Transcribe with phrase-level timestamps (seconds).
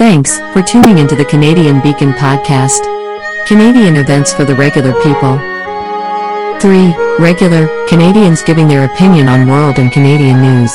[0.00, 2.80] Thanks for tuning into the Canadian Beacon podcast.
[3.46, 5.36] Canadian events for the regular people.
[6.58, 6.94] 3.
[7.18, 10.72] Regular Canadians giving their opinion on world and Canadian news.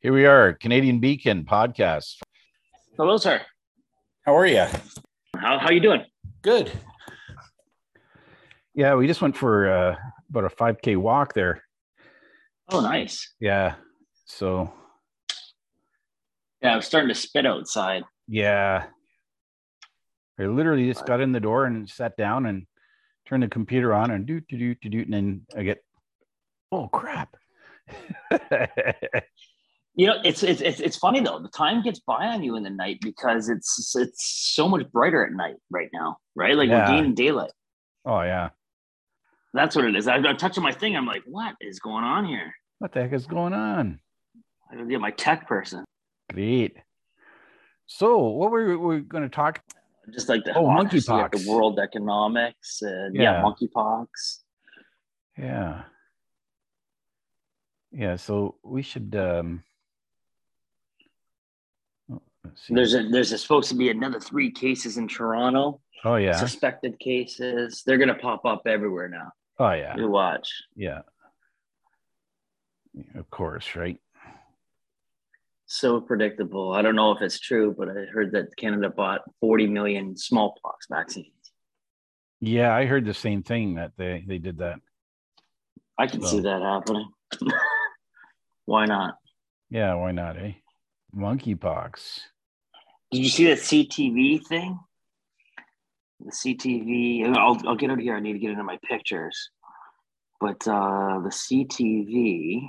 [0.00, 2.16] Here we are, Canadian Beacon podcast.
[2.98, 3.40] Hello, sir.
[4.26, 4.66] How are you?
[5.38, 6.04] How how you doing?
[6.42, 6.70] Good.
[8.74, 9.96] Yeah, we just went for uh,
[10.28, 11.62] about a 5K walk there.
[12.70, 13.32] Oh, nice.
[13.40, 13.76] Yeah.
[14.26, 14.72] So,
[16.62, 18.02] Yeah, I was starting to spit outside.
[18.28, 18.86] yeah.
[20.40, 22.66] I literally just got in the door and sat down and
[23.28, 25.00] turned the computer on and do, do, do, do, do.
[25.02, 25.84] And then I get,
[26.72, 27.36] oh, crap.
[29.94, 31.38] You know, it's it's it's, it's funny though.
[31.38, 34.24] The time gets by on you in the night because it's it's
[34.54, 36.56] so much brighter at night right now, right?
[36.56, 36.88] Like Yeah.
[36.88, 37.52] we're gaining daylight.
[38.06, 38.48] oh, yeah.
[39.52, 40.08] That's what it is.
[40.08, 40.96] I, I'm touching my thing.
[40.96, 42.54] I'm like, what is going on here?
[42.78, 44.00] What the heck is going on?
[44.70, 45.84] I gotta get my tech person.
[46.32, 46.76] Great.
[47.86, 49.60] So, what were we going to talk?
[50.12, 51.30] Just like the Oh, monkeypox.
[51.44, 53.42] the world economics and yeah, Yeah.
[53.42, 54.06] monkeypox.
[55.38, 55.84] Yeah.
[57.92, 58.16] Yeah.
[58.16, 59.14] So we should.
[59.14, 59.62] um
[62.10, 62.20] oh,
[62.54, 62.74] see.
[62.74, 66.32] There's a there's a, supposed to be another three cases in Toronto, Oh yeah.
[66.36, 67.82] suspected cases.
[67.86, 69.32] They're gonna pop up everywhere now.
[69.58, 69.96] Oh yeah.
[69.96, 70.50] You watch.
[70.74, 71.02] Yeah.
[73.14, 73.98] Of course, right?
[75.72, 76.72] So predictable.
[76.72, 80.86] I don't know if it's true, but I heard that Canada bought 40 million smallpox
[80.90, 81.28] vaccines.
[82.40, 84.80] Yeah, I heard the same thing that they they did that.
[85.98, 87.08] I can see that happening.
[88.66, 89.14] Why not?
[89.70, 90.52] Yeah, why not, eh?
[91.16, 92.20] Monkeypox.
[93.10, 94.78] Did you see that CTV thing?
[96.20, 98.14] The CTV, I'll, I'll get out of here.
[98.14, 99.50] I need to get into my pictures.
[100.40, 102.68] But uh, the CTV,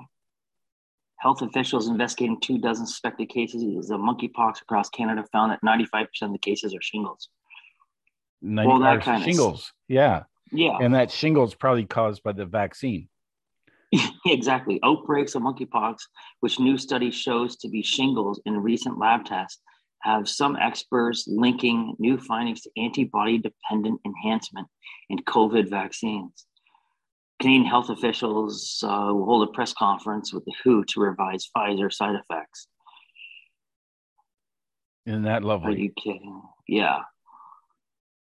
[1.23, 6.33] health officials investigating two dozen suspected cases of monkeypox across Canada found that 95% of
[6.33, 7.29] the cases are shingles.
[8.41, 9.71] Well, that or kinda shingles.
[9.87, 10.77] Yeah, Yeah.
[10.81, 13.07] and that shingles probably caused by the vaccine.
[14.25, 14.81] exactly.
[14.83, 15.99] Outbreaks of monkeypox,
[16.41, 19.61] which new study shows to be shingles in recent lab tests,
[20.01, 24.67] have some experts linking new findings to antibody dependent enhancement
[25.09, 26.47] in COVID vaccines.
[27.43, 31.91] Canadian health officials uh, will hold a press conference with the WHO to revise Pfizer
[31.91, 32.67] side effects.
[35.05, 36.41] Isn't that Are you kidding?
[36.69, 37.01] Yeah,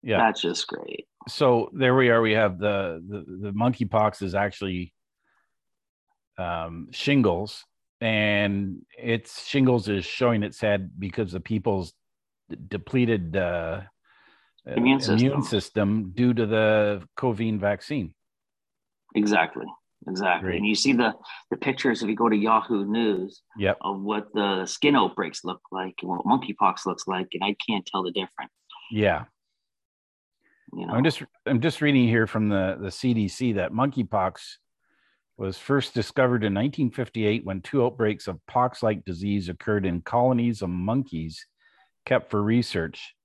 [0.01, 0.19] Yeah.
[0.19, 1.05] that's just great.
[1.27, 2.21] so there we are.
[2.21, 4.93] We have the the, the monkeypox is actually
[6.37, 7.65] um, shingles,
[7.99, 11.91] and it's shingles is showing its head because the people's
[12.49, 13.81] d- depleted uh,
[14.65, 15.41] uh, Immune system.
[15.43, 18.13] system due to the COVID vaccine.
[19.15, 19.65] Exactly.
[20.07, 20.49] Exactly.
[20.49, 20.57] Great.
[20.57, 21.13] And you see the,
[21.51, 23.41] the pictures if you go to Yahoo News.
[23.57, 23.77] Yep.
[23.81, 27.85] of what the skin outbreaks look like and what monkeypox looks like, and I can't
[27.85, 28.51] tell the difference.
[28.91, 29.25] Yeah.
[30.73, 34.39] You know, I'm just I'm just reading here from the the CDC that monkeypox
[35.37, 40.69] was first discovered in 1958 when two outbreaks of pox-like disease occurred in colonies of
[40.69, 41.45] monkeys
[42.05, 43.15] kept for research,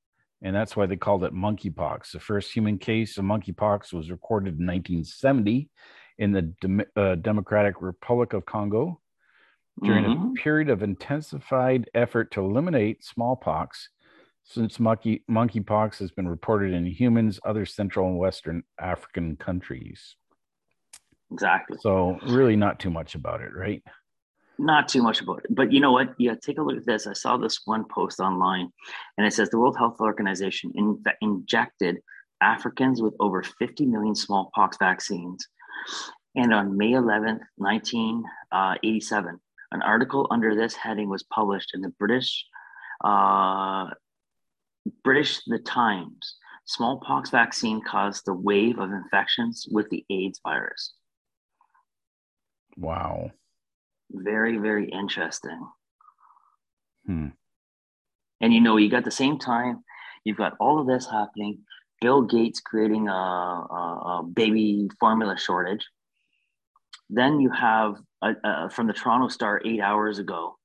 [0.45, 2.13] and that's why they called it monkeypox.
[2.13, 5.69] The first human case of monkeypox was recorded in 1970
[6.19, 9.01] in the Dem- uh, Democratic Republic of Congo
[9.83, 10.31] during Mhm.
[10.31, 13.89] a period of intensified effort to eliminate smallpox
[14.45, 20.15] since monkey monkeypox has been reported in humans other central and western african countries
[21.33, 21.77] exactly.
[21.81, 23.83] so really not too much about it right
[24.59, 26.15] Not too much about it, but you know what?
[26.19, 27.07] Yeah, take a look at this.
[27.07, 28.71] I saw this one post online,
[29.19, 31.99] and it says the World Health Organization in, injected
[32.41, 35.49] Africans with over 50 million smallpox vaccines.
[36.37, 39.41] And on May 11th, 1987,
[39.73, 42.45] an article under this heading was published in the British
[43.03, 43.87] uh,
[45.03, 46.37] British The Times.
[46.67, 50.95] Smallpox vaccine caused the wave of infections with the AIDS virus.
[52.77, 53.31] wow
[54.15, 55.67] Very, very interesting.
[57.07, 57.29] hmm.
[58.41, 59.85] And you know, you got the same time,
[60.25, 61.61] you've got all of this happening.
[62.01, 65.87] Bill Gates creating a, a, a baby formula shortage.
[67.11, 70.57] Then you have uh uh from the Toronto Star eight hours ago.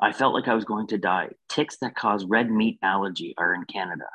[0.00, 1.30] I felt like I was going to die.
[1.48, 4.06] Ticks that cause red meat allergy are in Canada.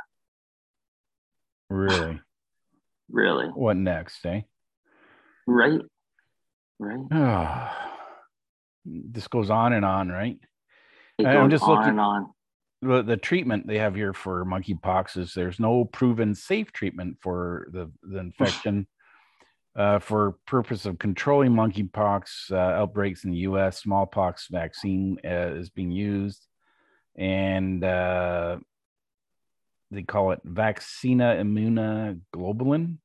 [1.70, 2.22] really
[3.10, 3.48] Really?
[3.50, 4.42] what next eh
[5.46, 5.82] Right?
[6.80, 7.92] Right?
[8.86, 10.38] this goes on and on right
[11.20, 12.30] I'm just looking- on.
[12.82, 17.68] the, the treatment they have here for monkeypox is there's no proven safe treatment for
[17.72, 18.88] the, the infection
[19.76, 25.70] Uh, for purpose of controlling monkeypox uh, outbreaks in the U.S., smallpox vaccine uh, is
[25.70, 26.48] being used,
[27.18, 28.56] and uh,
[29.92, 33.00] they call it Vaccinia Immuna Globulin.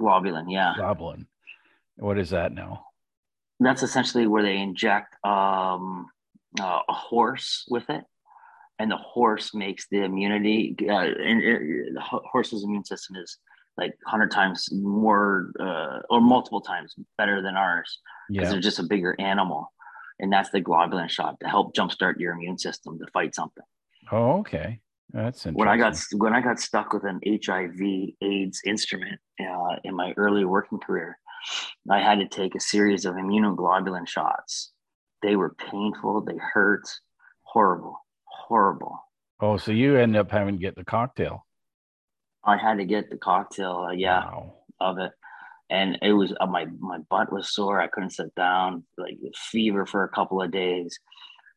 [0.00, 0.72] Globulin, yeah.
[0.78, 1.26] Globulin.
[1.96, 2.86] What is that now?
[3.60, 6.08] That's essentially where they inject um,
[6.60, 8.04] uh, a horse with it,
[8.78, 10.76] and the horse makes the immunity.
[10.80, 13.38] Uh, and it, the horse's immune system is
[13.76, 17.98] like 100 times more uh, or multiple times better than ours
[18.28, 18.50] because Yeah.
[18.52, 19.72] they're just a bigger animal.
[20.20, 23.64] And that's the globulin shot to help jumpstart your immune system to fight something.
[24.12, 24.80] Oh, okay.
[25.12, 25.54] That's interesting.
[25.54, 30.12] When I got when I got stuck with an HIV AIDS instrument uh, in my
[30.16, 31.18] early working career,
[31.90, 34.72] I had to take a series of immunoglobulin shots.
[35.22, 36.22] They were painful.
[36.22, 36.82] They hurt.
[37.42, 37.98] Horrible.
[38.24, 38.98] Horrible.
[39.40, 41.46] Oh, so you end up having to get the cocktail.
[42.44, 43.86] I had to get the cocktail.
[43.88, 44.24] Uh, yeah.
[44.24, 44.54] Wow.
[44.80, 45.12] of it
[45.70, 49.86] and it was uh, my my butt was sore i couldn't sit down like fever
[49.86, 50.98] for a couple of days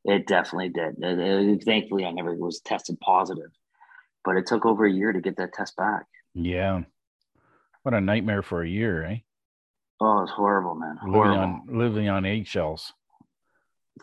[0.06, 3.52] it definitely did It- it- thankfully i never was tested positive
[4.24, 6.84] but it took over a year to get that test back Yeah.
[7.84, 9.18] What a nightmare for a year, eh?
[10.00, 10.98] Oh it's horrible man.
[11.04, 11.40] Living horrible.
[11.40, 12.94] on living on eggshells.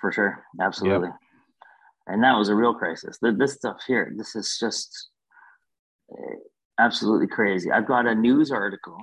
[0.00, 0.44] for sure.
[0.60, 1.10] Absolutely.
[2.06, 3.18] And that was a real crisis.
[3.20, 5.08] This stuff here this is just
[6.12, 6.36] uh,
[6.78, 7.70] absolutely crazy.
[7.70, 8.98] I've got a news article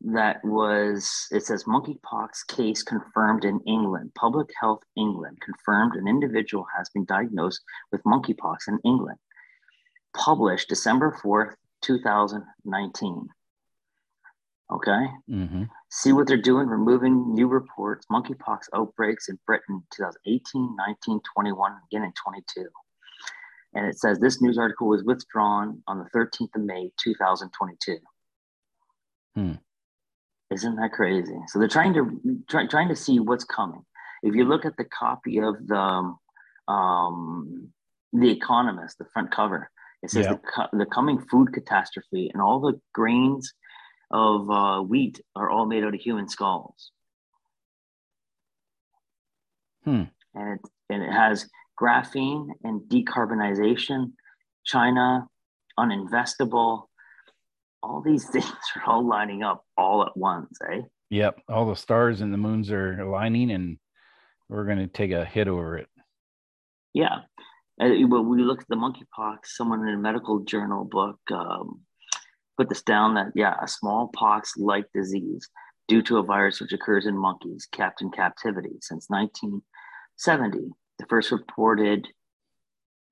[0.00, 4.12] that was it says monkeypox case confirmed in england.
[4.14, 7.60] Public health england confirmed an individual has been diagnosed
[7.90, 9.18] with monkeypox in england.
[10.14, 13.28] Published december 4th 2019
[14.70, 21.20] okay hmm see what they're doing, removing new reports, monkeypox outbreaks in Britain 2018, 19,
[21.34, 22.66] 21, again in 22.
[23.74, 27.96] And it says this news article was withdrawn on the 13th of May, 2022.
[29.34, 29.52] Hmm.
[30.50, 31.38] Isn't that crazy?
[31.46, 33.84] So they're trying to try, trying to see what's coming.
[34.22, 36.14] If you look at the copy of the
[36.72, 37.68] um,
[38.12, 39.70] the Economist, the front cover,
[40.02, 40.32] it says Yeah.
[40.34, 43.52] the, co- the coming food catastrophe and all the grains
[44.10, 46.92] of uh, wheat are all made out of human skulls.
[49.84, 50.04] Hmm.
[50.34, 50.60] And it,
[50.90, 51.48] and it has
[51.80, 54.12] graphene and decarbonization,
[54.64, 55.26] China,
[55.78, 56.84] uninvestable.
[57.82, 58.46] All these things
[58.76, 60.82] are all lining up all at once, eh?
[61.10, 61.40] Yep.
[61.48, 63.78] All the stars and the moons are aligning and
[64.48, 65.88] we're gonna take a hit over it.
[66.94, 67.20] Yeah.
[67.80, 71.82] Uh, When we look at the monkeypox, someone in a medical journal book um,
[72.58, 75.48] put this down that, yeah, a smallpox like disease
[75.86, 80.68] due to a virus which occurs in monkeys kept in captivity since 1970.
[80.98, 82.08] The first reported,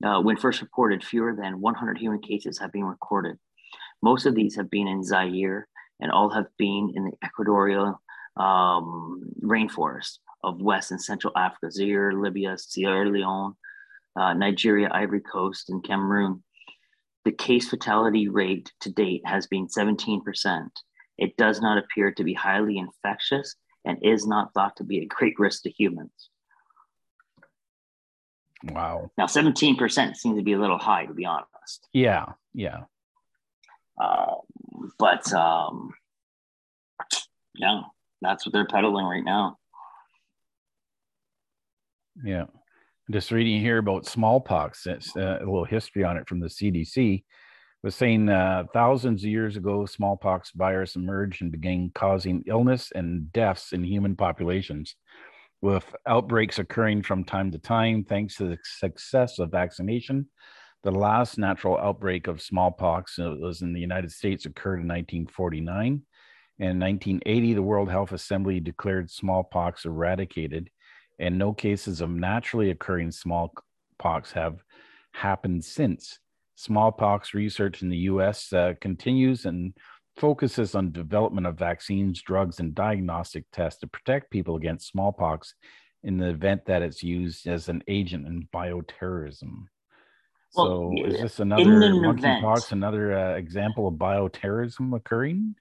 [0.04, 3.38] uh, when first reported, fewer than 100 human cases have been recorded.
[4.02, 5.68] Most of these have been in Zaire
[6.00, 8.00] and all have been in the equatorial
[8.36, 13.54] um, rainforest of West and Central Africa, Zaire, Libya, Sierra Leone,
[14.16, 16.42] uh, Nigeria, Ivory Coast, and Cameroon.
[17.26, 20.68] The case fatality rate to date has been 17%.
[21.18, 25.06] It does not appear to be highly infectious and is not thought to be a
[25.06, 26.30] great risk to humans.
[28.62, 29.10] Wow.
[29.18, 31.88] Now, 17% seems to be a little high, to be honest.
[31.92, 32.26] Yeah.
[32.54, 32.84] Yeah.
[34.00, 34.36] Uh,
[34.96, 35.90] but um,
[37.56, 37.80] yeah,
[38.22, 39.58] that's what they're peddling right now.
[42.22, 42.44] Yeah.
[43.08, 44.84] Just reading here about smallpox.
[44.84, 47.22] It's uh, a little history on it from the CDC.
[47.84, 53.32] Was saying uh, thousands of years ago, smallpox virus emerged and began causing illness and
[53.32, 54.96] deaths in human populations,
[55.62, 60.28] with outbreaks occurring from time to time thanks to the success of vaccination.
[60.82, 66.02] The last natural outbreak of smallpox uh, was in the United States, occurred in 1949.
[66.58, 70.70] And in 1980, the World Health Assembly declared smallpox eradicated
[71.18, 74.62] and no cases of naturally occurring smallpox have
[75.12, 76.18] happened since.
[76.56, 79.74] Smallpox research in the US uh, continues and
[80.16, 85.54] focuses on development of vaccines, drugs, and diagnostic tests to protect people against smallpox
[86.02, 89.66] in the event that it's used as an agent in bioterrorism.
[90.54, 95.56] Well, so, is this another monkeypox, another uh, example of bioterrorism occurring?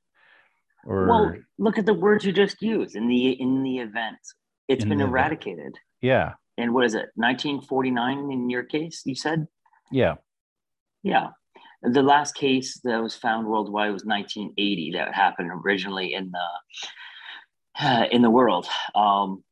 [0.86, 4.20] Or Well, look at the words you just used in the in the event.
[4.68, 5.76] It's In been the eradicated.
[6.02, 7.10] yeah, And what is it?
[7.16, 9.48] 1949 in your case, you said?
[9.92, 10.16] yeah,
[11.04, 11.30] Yeah.
[11.84, 14.94] The last case that was found worldwide was 1980.
[14.98, 18.68] That happened originally in the in the world.
[18.96, 19.44] Um,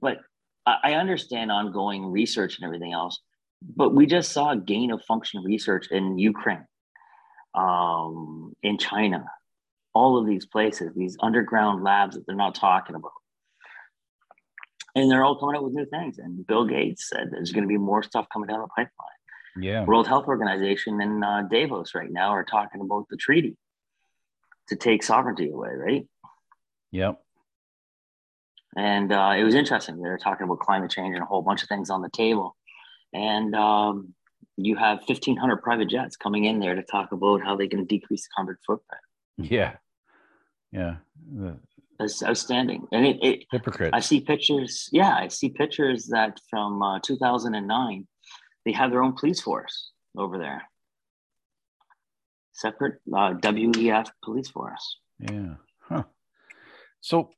[0.00, 0.18] but
[0.64, 3.20] I, I understand ongoing research and everything else.
[3.76, 6.64] But we just saw gain of function research in Ukraine,
[7.54, 9.24] um, in China,
[9.94, 13.12] all of these places, these underground labs that they're not talking about.
[14.94, 16.18] And they're all coming up with new things.
[16.18, 18.90] And Bill Gates said there's going to be more stuff coming down the pipeline.
[19.56, 19.84] Yeah.
[19.84, 23.56] World Health Organization and uh, Davos right now are talking about the treaty
[24.68, 26.06] to take sovereignty away, right?
[26.90, 27.20] Yep.
[28.76, 30.00] And uh, it was interesting.
[30.00, 32.56] They were talking about climate change and a whole bunch of things on the table.
[33.12, 34.14] And um,
[34.56, 38.24] you have 1,500 private jets coming in there to talk about how they can decrease
[38.24, 39.02] the carbon footprint.
[39.36, 39.76] Yeah.
[40.72, 40.96] Yeah.
[41.32, 41.58] The
[41.98, 42.86] That's outstanding.
[42.92, 43.92] And it, it hypocrites.
[43.92, 44.88] I see pictures.
[44.92, 48.06] Yeah, I see pictures that from uh, 2009,
[48.64, 50.62] they have their own police force over there.
[52.52, 54.98] Separate uh, WEF police force.
[55.18, 55.54] Yeah.
[55.80, 56.04] Huh.
[57.00, 57.30] So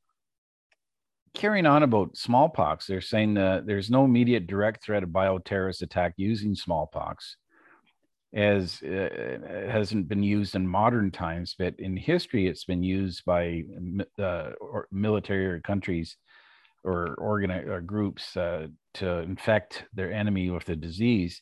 [1.34, 6.14] carrying on about smallpox, they're saying that there's no immediate direct threat of bioterrorist attack
[6.16, 7.36] using smallpox,
[8.36, 9.38] as uh,
[9.70, 13.62] hasn't been used in modern times, but in history, it's been used by
[14.18, 16.18] uh, or military or countries
[16.84, 21.40] or organi- or groups uh, to infect their enemy with the disease.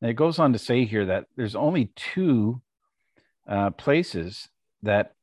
[0.00, 2.62] And it goes on to say here that there's only two
[3.48, 4.48] uh, places
[4.84, 5.14] that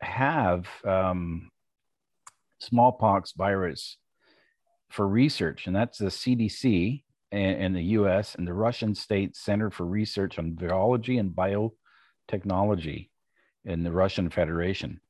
[0.00, 1.48] have um,
[2.58, 3.98] smallpox virus
[4.90, 9.70] for research, and that's the CDC in, in the US and the Russian State Center
[9.70, 13.08] for Research on Virology and Biotechnology
[13.64, 15.00] in the Russian Federation.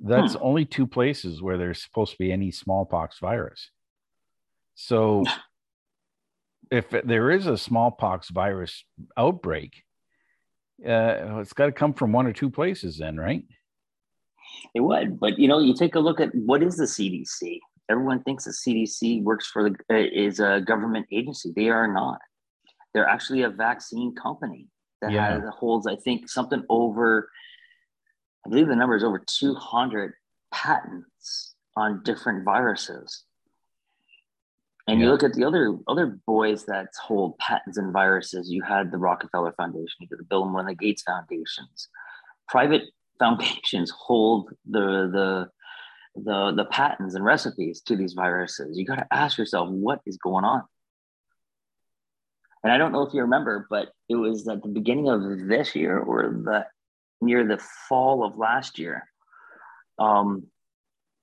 [0.00, 3.70] That's only two places where there's supposed to be any smallpox virus.
[4.74, 5.24] So,
[6.70, 8.84] if there is a smallpox virus
[9.16, 9.84] outbreak,
[10.84, 13.44] uh, it's got to come from one or two places, then, right?
[14.74, 17.60] It would, but you know, you take a look at what is the CDC.
[17.90, 21.52] Everyone thinks the CDC works for the uh, is a government agency.
[21.54, 22.18] They are not.
[22.92, 24.68] They're actually a vaccine company
[25.02, 25.34] that Yeah.
[25.40, 27.30] has, holds, I think, something over.
[28.46, 30.14] I believe the number is over two hundred
[30.52, 33.24] patents on different viruses.
[34.86, 38.50] And you look at the other other boys that hold patents and viruses.
[38.50, 41.88] You had the Rockefeller Foundation, you got the Bill and Melinda Gates Foundations.
[42.48, 42.82] Private
[43.18, 45.48] foundations hold the the
[46.14, 48.78] the the patents and recipes to these viruses.
[48.78, 50.62] You got to ask yourself what is going on.
[52.62, 55.74] And I don't know if you remember, but it was at the beginning of this
[55.74, 56.66] year or the
[57.20, 59.06] near the fall of last year.
[59.98, 60.44] Um,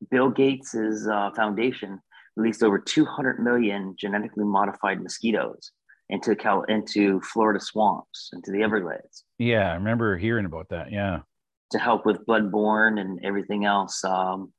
[0.10, 2.00] Bill Gates's uh, foundation
[2.36, 5.72] released over 200 million genetically modified mosquitoes
[6.10, 10.92] into Cal into Florida swamps, into the Everglades Yeah, I remember hearing about that.
[10.92, 11.20] Yeah.
[11.72, 14.52] to help with bloodborne and everything else um,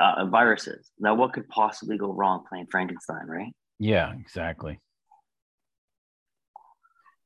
[0.00, 0.90] uh, viruses.
[0.98, 3.52] Now, what could possibly go wrong playing Frankenstein, right?
[3.78, 4.80] Yeah, exactly.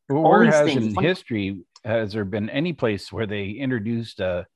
[0.09, 3.51] Well, All where these has things- in history has there been any place where they
[3.51, 4.47] introduced a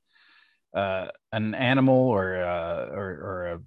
[0.75, 3.59] uh, an animal or uh, or, or a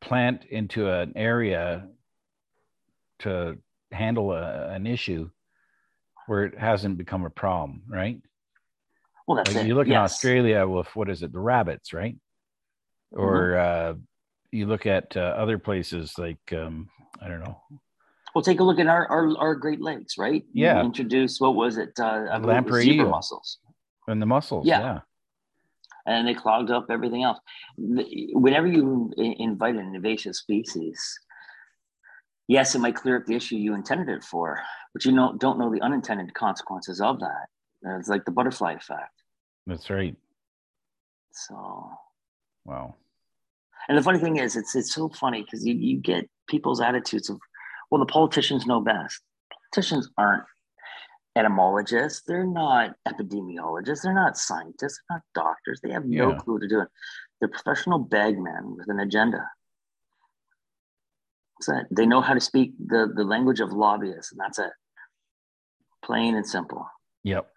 [0.00, 1.88] plant into an area
[3.20, 3.56] to
[3.92, 5.30] handle a, an issue
[6.26, 8.20] where it hasn't become a problem, right?
[9.26, 9.68] Well, that's Like it.
[9.68, 12.16] you look in Australia with what is it, the rabbits, right?
[13.14, 13.22] Mm-hmm.
[13.22, 13.94] Or uh,
[14.50, 16.88] you look at uh, other places like um,
[17.20, 17.60] I don't know,
[18.34, 20.44] Well, take a look at our, our, our Great Lakes, right?
[20.52, 20.82] You Yeah.
[20.84, 21.92] Introduced, what was it?
[21.98, 23.58] Uh, I believe it was Lamprey zebra mussels.
[24.08, 24.80] and the mussels, Yeah.
[24.80, 24.98] yeah.
[26.06, 27.38] and they clogged up everything else.
[27.78, 30.98] Whenever you invite an invasive species,
[32.48, 34.60] yes, it might clear up the issue you intended it for,
[34.92, 37.46] but you know, don't know the unintended consequences of that.
[37.98, 39.22] It's like the butterfly effect.
[39.66, 40.16] That's right.
[41.32, 41.90] So,
[42.64, 42.94] Wow.
[43.88, 47.28] And the funny thing is, it's it's so funny because you, you get people's attitudes
[47.30, 47.38] of,
[47.90, 49.20] well, the politicians know best.
[49.72, 50.44] Politicians aren't
[51.36, 52.22] etymologists.
[52.26, 54.02] They're not epidemiologists.
[54.02, 55.00] They're not scientists.
[55.08, 55.80] They're not doctors.
[55.82, 56.36] They have no Yeah.
[56.36, 56.80] clue to do.
[56.80, 56.88] It.
[57.40, 59.50] They're professional bagmen with an agenda.
[61.58, 61.86] That's it.
[61.90, 64.70] They know how to speak the, the language of lobbyists, and that's it.
[66.04, 66.86] Plain and simple.
[67.22, 67.50] Yep.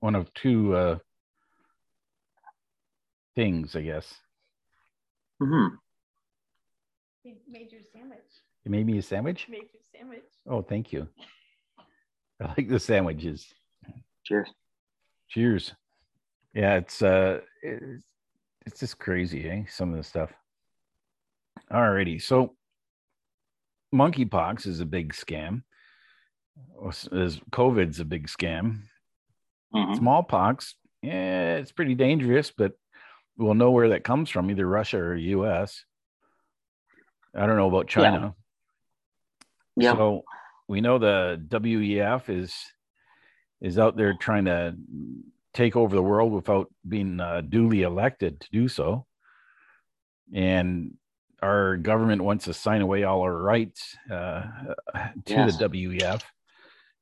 [0.00, 0.98] One of two uh,
[3.34, 4.12] things, I guess.
[5.42, 5.74] Mm-hmm.
[7.24, 8.18] Made made your sandwich.
[8.64, 9.46] You made me a sandwich.
[9.48, 10.24] Made your sandwich.
[10.48, 11.08] Oh, thank you.
[12.42, 13.46] I like the sandwiches.
[14.24, 14.50] Cheers.
[15.28, 15.74] Cheers.
[16.54, 18.02] Yeah, it's uh, it's,
[18.66, 19.64] it's just crazy, eh?
[19.68, 20.30] Some of the stuff.
[21.72, 22.56] Alrighty, so
[23.94, 25.62] monkeypox is a big scam.
[26.84, 28.82] As COVID's a big scam.
[29.74, 29.96] Mhm.
[29.96, 32.72] Smallpox, yeah, it's pretty dangerous, but
[33.40, 35.84] we'll know where that comes from, either Russia or US.
[37.34, 38.34] I don't know about China.
[39.76, 39.90] Yeah.
[39.90, 39.96] yeah.
[39.96, 40.22] So
[40.68, 42.54] we know the WEF is
[43.60, 44.74] is out there trying to
[45.52, 49.06] take over the world without being uh, duly elected to do so.
[50.32, 50.94] And
[51.42, 54.42] our government wants to sign away all our rights uh,
[55.26, 55.58] to Yes.
[55.58, 56.22] the WEF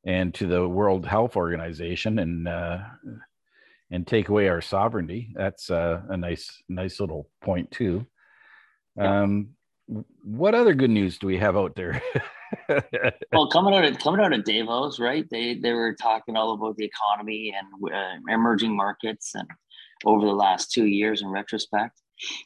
[0.05, 2.79] and to the World Health Organization and uh,
[3.91, 5.31] and take away our sovereignty.
[5.35, 8.07] That's uh, a nice nice little point too.
[8.99, 9.51] Um,
[10.23, 12.03] what other good news do we have out there?
[13.33, 15.25] well, coming out of coming out of Davos, right?
[15.31, 19.49] They they were talking all about the economy and uh, emerging markets, and
[20.05, 22.01] over the last two years in retrospect,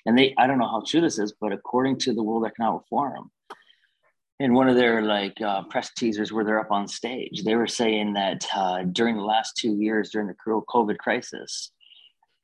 [0.07, 2.83] and they I don't know how true this is, but according to the World Economic
[2.89, 3.31] Forum,
[4.43, 7.69] in one of their like uh, press teasers where they're up on stage, they were
[7.69, 11.71] saying that uh, during the last two years during the cruel COVID crisis,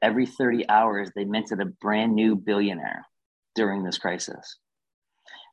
[0.00, 3.04] every thirty hours they minted a brand new billionaire
[3.56, 4.58] during this crisis.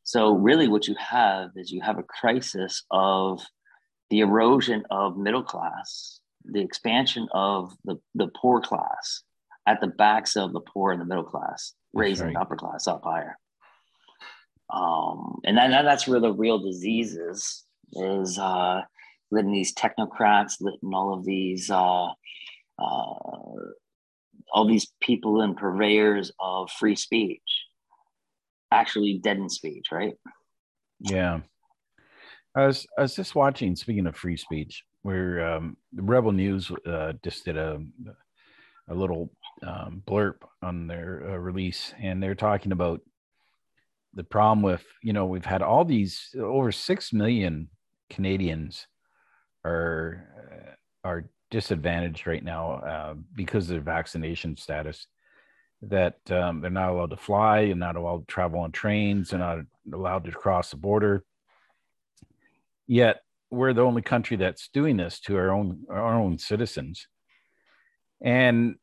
[0.03, 3.41] So really what you have is you have a crisis of
[4.11, 9.23] the erosion of middle class, the expansion of the, the poor class
[9.67, 12.35] at the backs of the poor and the middle class, raising right.
[12.35, 13.35] the upper class up higher.
[14.71, 18.81] Um, and then that's where the real disease is, is uh,
[19.31, 22.07] letting these technocrats, letting all of these uh,
[22.77, 23.15] uh,
[24.53, 27.41] all these people and purveyors of free speech
[28.71, 30.15] actually deaden speech, right?
[30.99, 31.41] Yeah.
[32.55, 33.75] I was I was just watching.
[33.75, 37.81] Speaking of free speech, where um, the Rebel News uh, just did a
[38.87, 39.31] a little
[39.63, 43.01] um, blurb on their uh, release, and they're talking about
[44.15, 47.69] the problem with you know we've had all these over six million
[48.09, 48.87] Canadians
[49.63, 55.07] are uh, are disadvantaged right now uh, because of their vaccination status
[55.81, 59.39] that um, they're not allowed to fly and not allowed to travel on trains they're
[59.39, 59.59] not
[59.93, 61.23] allowed to cross the border.
[62.87, 67.07] Yet we're the only country that's doing this to our own our own citizens.
[68.21, 68.75] And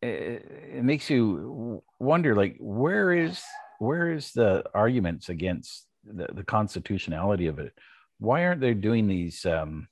[0.00, 3.42] it, it makes you wonder like where is
[3.80, 7.72] where is the arguments against the, the constitutionality of it
[8.18, 9.88] why aren't they doing these um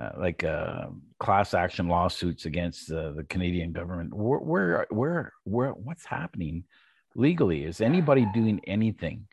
[0.00, 0.86] uh, like uh,
[1.18, 4.14] class action lawsuits against the, the Canadian government.
[4.14, 6.64] Where, where, where, where, what's happening
[7.14, 7.64] legally?
[7.64, 9.26] Is anybody doing anything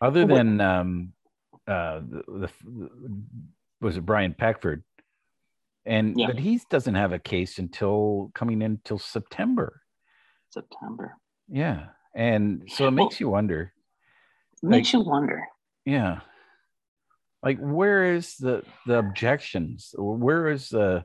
[0.00, 1.12] other than um,
[1.66, 2.50] uh, the, the
[3.80, 4.84] was it Brian Peckford?
[5.86, 6.26] And Yeah.
[6.26, 9.80] but he doesn't have a case until coming in till September.
[10.50, 11.16] September.
[11.48, 13.72] Yeah, and so it Well- makes you wonder.
[14.62, 15.46] Makes you wonder.
[15.86, 16.20] Yeah.
[17.42, 19.94] Like where is the the objections?
[19.96, 21.04] Where is the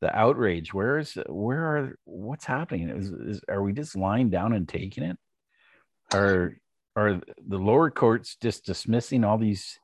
[0.00, 0.74] the outrage?
[0.74, 2.88] Where is where are what's happening?
[2.88, 5.16] Is, is are we just lying down and taking it?
[6.12, 6.56] Are
[6.96, 9.78] are the lower courts just dismissing all these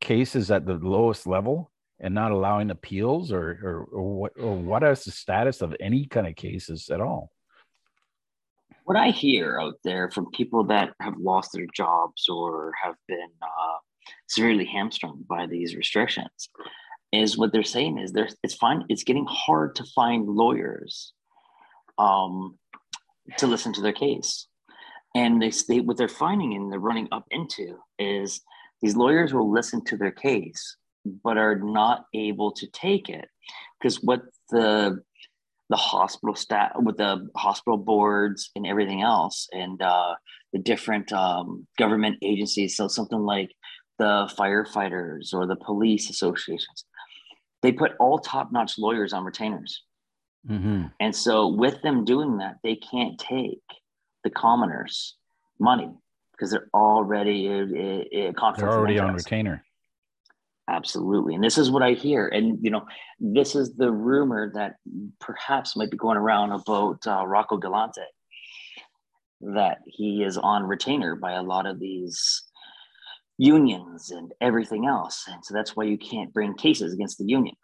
[0.00, 4.82] cases at the lowest level and not allowing appeals or or, or what or what
[4.82, 7.30] is the status of any kind of cases at all?
[8.88, 13.28] What I hear out there from people that have lost their jobs or have been
[13.42, 13.76] uh,
[14.30, 16.48] severely hamstrung by these restrictions
[17.12, 21.12] is what they're saying is there's it's fine it's getting hard to find lawyers
[21.98, 22.56] um,
[23.36, 24.46] to listen to their case.
[25.14, 28.40] And they state what they're finding and they're running up into is
[28.80, 30.78] these lawyers will listen to their case
[31.22, 33.28] but are not able to take it.
[33.78, 35.02] Because what the
[35.70, 40.14] the hospital staff with the hospital boards and everything else and uh,
[40.52, 43.50] the different um, government agencies so something like
[43.98, 46.84] the firefighters or the police associations
[47.62, 49.82] they put all top-notch lawyers on retainers
[50.48, 50.84] Mm-hmm.
[51.00, 53.60] and so with them doing that they can't take
[54.22, 55.16] the commoners
[55.58, 55.90] money
[56.32, 59.64] because they're already a, a, a They're already on retainer.
[60.68, 61.34] Absolutely.
[61.34, 62.28] And this is what I hear.
[62.28, 62.84] And, you know,
[63.18, 64.74] this is the rumor that
[65.18, 68.04] perhaps might be going around about uh, Rocco Galati,
[69.40, 72.42] that he is on retainer by a lot of these
[73.38, 75.24] unions and everything else.
[75.26, 77.56] And so that's why you can't bring cases against the unions.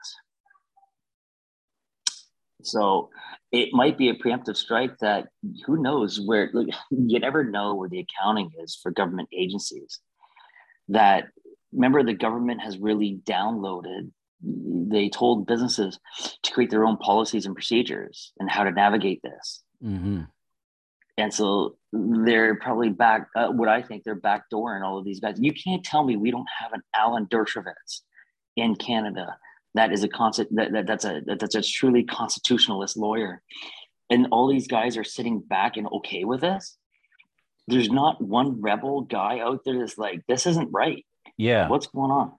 [2.63, 3.11] So
[3.53, 5.29] it might be a preemptive strike that
[5.67, 6.51] who knows where,
[6.91, 10.01] you never know where the accounting is for government agencies.
[10.89, 11.25] That
[11.75, 14.11] remember the government has really downloaded
[14.43, 15.99] they told businesses
[16.43, 19.63] to create their own policies and procedures and how to navigate this.
[19.83, 20.23] Mm-hmm.
[21.19, 25.05] and so they're probably back uh, what i think they're back door backdooring all of
[25.05, 25.37] these guys.
[25.39, 28.01] You can't tell me we don't have an alan dershowitz
[28.57, 29.37] in canada
[29.75, 33.43] that is a concept that, that that's a that, that's a truly constitutionalist lawyer.
[34.11, 36.77] And all these guys are sitting back and okay with this.
[37.67, 41.05] There's not one rebel guy out there that's like this isn't right
[41.37, 41.69] Yeah.
[41.69, 42.33] what's going on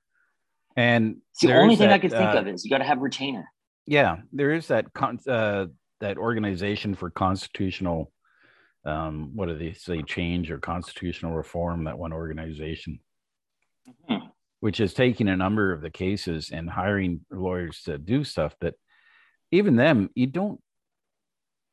[0.76, 2.84] And It's the only thing I that, can think uh, of is you got to
[2.86, 3.50] have retainer.
[3.88, 5.68] Yeah, there is that con- uh,
[6.02, 8.12] that organization for constitutional,
[8.84, 11.84] um, what do they say, change or constitutional reform?
[11.86, 13.00] That one organization,
[14.10, 14.32] Mhm.
[14.60, 18.74] which is taking a number of the cases and hiring lawyers to do stuff that
[19.52, 20.60] even them you don't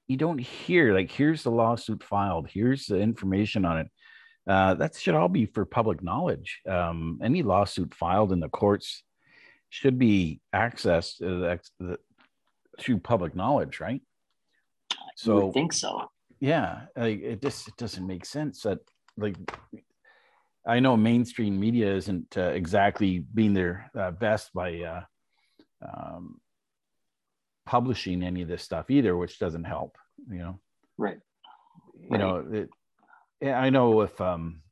[0.06, 3.88] you don't hear like here's the lawsuit filed here's the information on it
[4.48, 9.02] uh, that should all be for public knowledge um, any lawsuit filed in the courts
[9.70, 11.98] should be accessed uh, the-
[12.81, 14.02] through public knowledge right
[15.16, 16.11] so would think so.
[16.40, 18.78] yeah like, it just it doesn't make sense that
[19.16, 19.37] like
[20.66, 25.02] i know mainstream media isn't uh, exactly being their uh, best by uh,
[25.87, 26.40] um,
[27.66, 29.96] publishing any of this stuff either which doesn't help
[30.31, 30.59] you know
[30.98, 31.18] Right.
[31.94, 32.20] you Right.
[32.20, 32.70] know it,
[33.42, 34.62] i know if um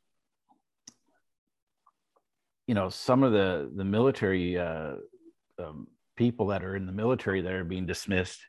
[2.67, 4.95] you know some of the the military uh
[5.59, 8.41] um, people that are in the military that are being dismissed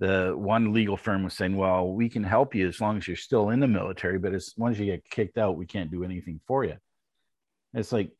[0.00, 3.16] the one legal firm was saying well we can help you as long as you're
[3.16, 6.40] still in the military but as once you get kicked out we can't do anything
[6.46, 6.76] for you
[7.74, 8.10] it's like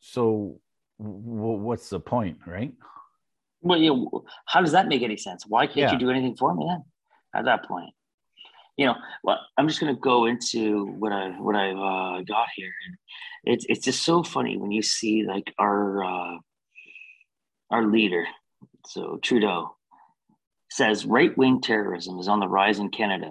[0.00, 0.60] so
[0.98, 2.72] w- what's the point right
[3.62, 3.96] Well, yeah,
[4.46, 5.46] how does that make any sense?
[5.48, 5.92] Why can't Yeah.
[5.94, 6.82] you do anything for me then?
[7.34, 7.94] At that point,
[8.76, 12.48] you know, well, I'm just going to go into what I what I've uh, got
[12.56, 12.96] here, and
[13.44, 16.38] it's it's just so funny when you see like our uh,
[17.70, 18.26] our leader,
[18.86, 19.76] so Trudeau,
[20.70, 23.30] says right wing terrorism is on the rise in Canada,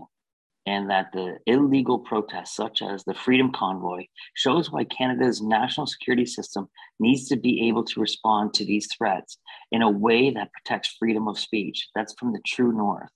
[0.66, 6.26] and that the illegal protests such as the Freedom Convoy shows why Canada's national security
[6.26, 6.70] system
[7.02, 9.38] needs to be able to respond to these threats
[9.74, 11.90] in a way that protects freedom of speech.
[11.96, 13.10] That's from the True North.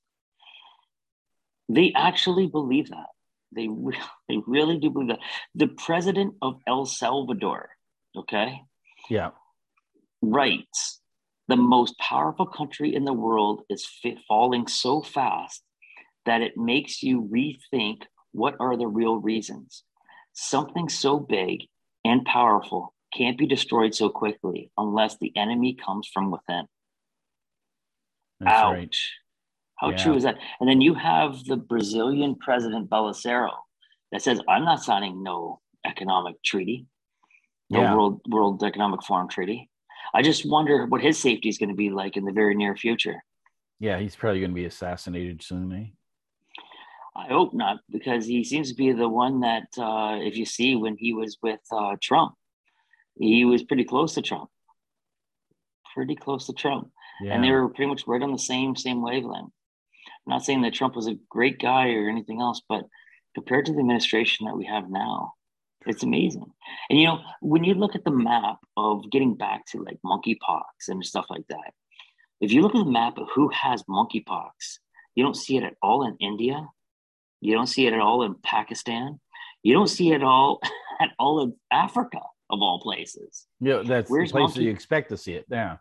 [1.69, 3.07] They actually believe that.
[3.55, 3.97] They, re-
[4.29, 5.19] they really do believe that.
[5.55, 7.69] The president of El Salvador,
[8.15, 8.61] okay,
[9.09, 9.31] yeah
[10.21, 11.01] writes
[11.47, 15.63] the most powerful country in the world is fi- falling so fast
[16.25, 18.01] that it makes you rethink
[18.31, 19.83] what are the real reasons.
[20.33, 21.61] Something so big
[22.03, 26.65] and powerful can't be destroyed so quickly unless the enemy comes from within.
[28.39, 28.73] that's Ouch.
[28.73, 28.95] right
[29.77, 29.97] How Yeah.
[29.97, 30.37] true is that?
[30.59, 33.53] And then you have the Brazilian president Bolsonaro
[34.11, 36.87] that says, I'm not signing no economic treaty,
[37.69, 37.93] no Yeah.
[37.93, 39.69] World World Economic Forum treaty.
[40.13, 42.75] I just wonder what his safety is going to be like in the very near
[42.75, 43.23] future.
[43.79, 45.85] yeah he's probably going to be assassinated soon eh?
[47.15, 50.75] I hope not, because he seems to be the one that, uh, if you see
[50.75, 52.33] when he was with uh, Trump,
[53.19, 54.49] he was pretty close to Trump,
[55.93, 56.89] pretty close to Trump,
[57.21, 59.51] yeah and they were pretty much right on the same same wavelength.
[60.27, 62.83] Not saying that Trump was a great guy or anything else, but
[63.33, 65.33] compared to the administration that we have now,
[65.85, 66.45] it's amazing.
[66.89, 70.89] And you know, when you look at the map of getting back to like monkeypox
[70.89, 71.73] and stuff like that,
[72.41, 74.51] if you look at the map of who has monkeypox,
[75.15, 76.67] you don't see it at all in India.
[77.41, 79.19] You don't see it at all in Pakistan.
[79.63, 80.59] You don't see it all
[81.01, 83.45] at all in Africa, of all places.
[83.59, 85.77] yeah that's Where's the place that you expect to see it yeah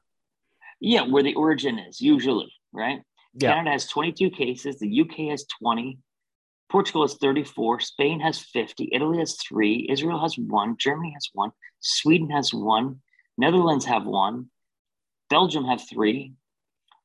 [0.81, 3.01] Yeah, where the origin is usually, right?
[3.37, 4.79] Yeah Canada has 22 cases.
[4.79, 5.99] The UK has 20.
[6.71, 7.81] Portugal has 34.
[7.81, 8.91] Spain has 50.
[8.93, 9.87] Italy has three.
[9.89, 10.77] Israel has one.
[10.79, 11.51] Germany has one.
[11.81, 13.01] Sweden has one.
[13.39, 14.47] Netherlands have one.
[15.31, 16.33] Belgium have three.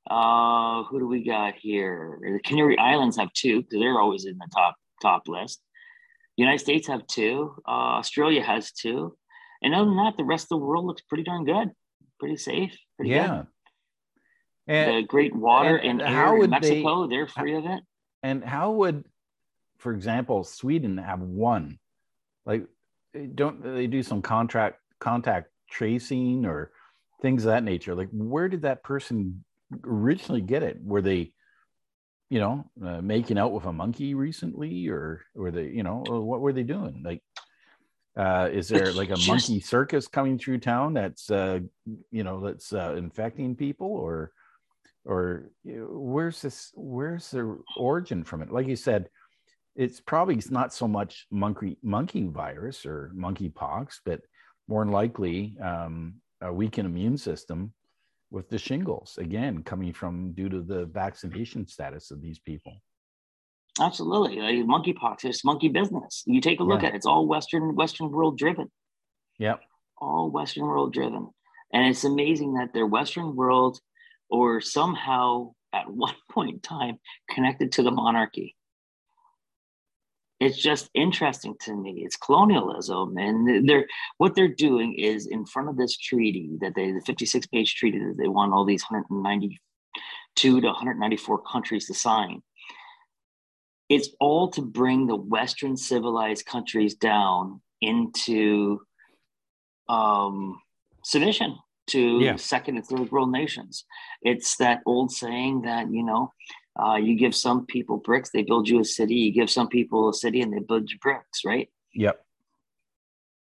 [0.09, 2.19] Uh, who do we got here?
[2.21, 5.61] The Canary Islands have two because they're always in the top top list.
[6.37, 7.55] United States have two.
[7.67, 9.15] Uh, Australia has two.
[9.61, 11.69] And other than that, the rest of the world looks pretty darn good.
[12.19, 12.75] Pretty safe.
[12.97, 13.47] Pretty yeah good.
[14.71, 17.83] And the great water and and, how air in Mexico, they, are free of it.
[18.23, 19.05] And how would,
[19.79, 21.79] for example, Sweden have one?
[22.45, 22.65] Like,
[23.35, 26.71] don't they do some contract contact tracing or
[27.21, 27.95] things of that nature?
[27.95, 29.43] Like, where did that person
[29.83, 30.77] originally get it?
[30.81, 31.33] Were they,
[32.29, 36.39] you know, uh, making out with a monkey recently, or were they, you know, what
[36.39, 37.01] were they doing?
[37.03, 37.21] Like,
[38.15, 41.59] uh, is there It's like a just- monkey circus coming through town that's, uh,
[42.11, 44.31] you know, that's uh, infecting people, or?
[45.05, 48.51] Or you know, where's this where's the origin from it?
[48.51, 49.09] Like you said
[49.75, 54.19] it's probably not so much monkey monkey virus or monkey pox but
[54.67, 57.73] more than likely um, a weakened immune system
[58.31, 62.73] with the shingles again coming from due to the vaccination status of these people.
[63.79, 66.23] Absolutely, like monkeypox is monkey business.
[66.25, 66.89] You take a look Yeah.
[66.89, 68.69] at it; it's all Western Western world driven,
[69.39, 69.61] yep.
[69.97, 71.29] All Western world driven,
[71.73, 73.79] and it's amazing that they're Western world
[74.31, 76.97] or somehow at one point in time
[77.29, 78.55] connected to the monarchy.
[80.39, 82.01] It's just interesting to me.
[82.03, 83.85] It's colonialism, and they're
[84.17, 87.99] what they're doing is in front of this treaty that they, the 56 page treaty
[87.99, 89.59] that they want all these 190
[90.35, 92.41] two to 194 countries to sign.
[93.89, 98.79] It's all to bring the Western civilized countries down into
[99.89, 100.59] um,
[101.03, 101.57] submission
[101.91, 102.35] to Yeah.
[102.35, 103.85] second and third world nations.
[104.21, 106.33] It's that old saying that, you know,
[106.81, 109.15] uh, you give some people bricks, they build you a city.
[109.15, 111.69] You give some people a city and they build you bricks, right?
[111.93, 112.23] Yep.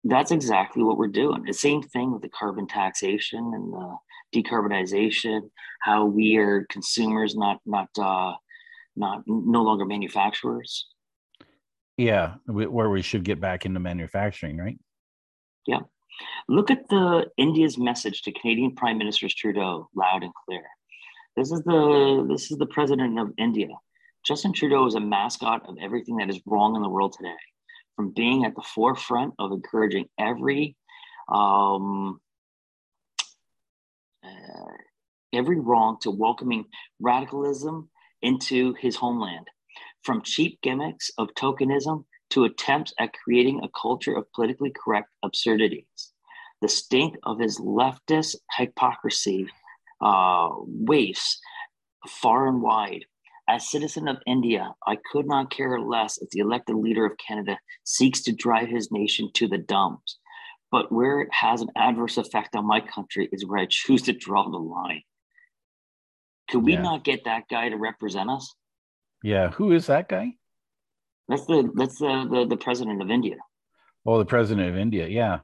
[0.03, 1.43] That's exactly what we're doing.
[1.45, 3.97] The same thing with the carbon taxation and the
[4.35, 5.49] decarbonization,
[5.81, 8.33] how we are consumers, not not uh,
[8.95, 10.87] not no longer manufacturers.
[11.97, 12.35] Yeah.
[12.47, 14.77] Where we should get back into manufacturing, right?
[16.47, 20.63] Look at the India's message to Canadian Prime Minister Trudeau, loud and clear.
[21.35, 23.69] This is the this is the president of India.
[24.23, 27.35] Justin Trudeau is a mascot of everything that is wrong in the world today,
[27.95, 30.75] from being at the forefront of encouraging every
[31.31, 32.19] um,
[34.23, 34.73] uh,
[35.33, 36.65] every wrong to welcoming
[36.99, 37.89] radicalism
[38.21, 39.47] into his homeland,
[40.03, 45.85] from cheap gimmicks of tokenism to attempts at creating a culture of politically correct absurdities.
[46.63, 49.49] The stink of his leftist hypocrisy
[49.99, 51.41] uh, wafts
[52.07, 53.03] far and wide.
[53.49, 57.59] As citizen of India, I could not care less if the elected leader of Canada
[57.83, 60.19] seeks to drive his nation to the dumps.
[60.71, 64.13] But where it has an adverse effect on my country is where I choose to
[64.13, 65.01] draw the line.
[66.49, 66.81] Could we Yeah.
[66.81, 68.55] not get that guy to represent us?
[69.21, 69.49] Yeah.
[69.49, 70.37] Who is that guy?
[71.27, 73.35] That's the that's the the, the president of India.
[74.05, 75.09] Oh, the president of India.
[75.09, 75.39] Yeah.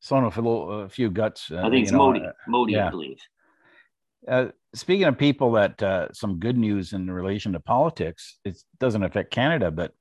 [0.00, 1.50] Someone with a little, a few guts.
[1.50, 2.20] uh, I think it's know, Modi.
[2.46, 2.86] Modi, yeah.
[2.86, 3.18] I believe.
[4.26, 9.02] Uh, speaking of people that uh, some good news in relation to politics, it doesn't
[9.02, 9.92] affect Canada, but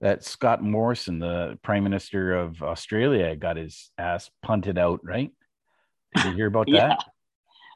[0.00, 5.00] that Scott Morrison, the Prime Minister of Australia, got his ass punted out.
[5.02, 5.30] Right?
[6.16, 7.04] Did you hear about Yeah, that?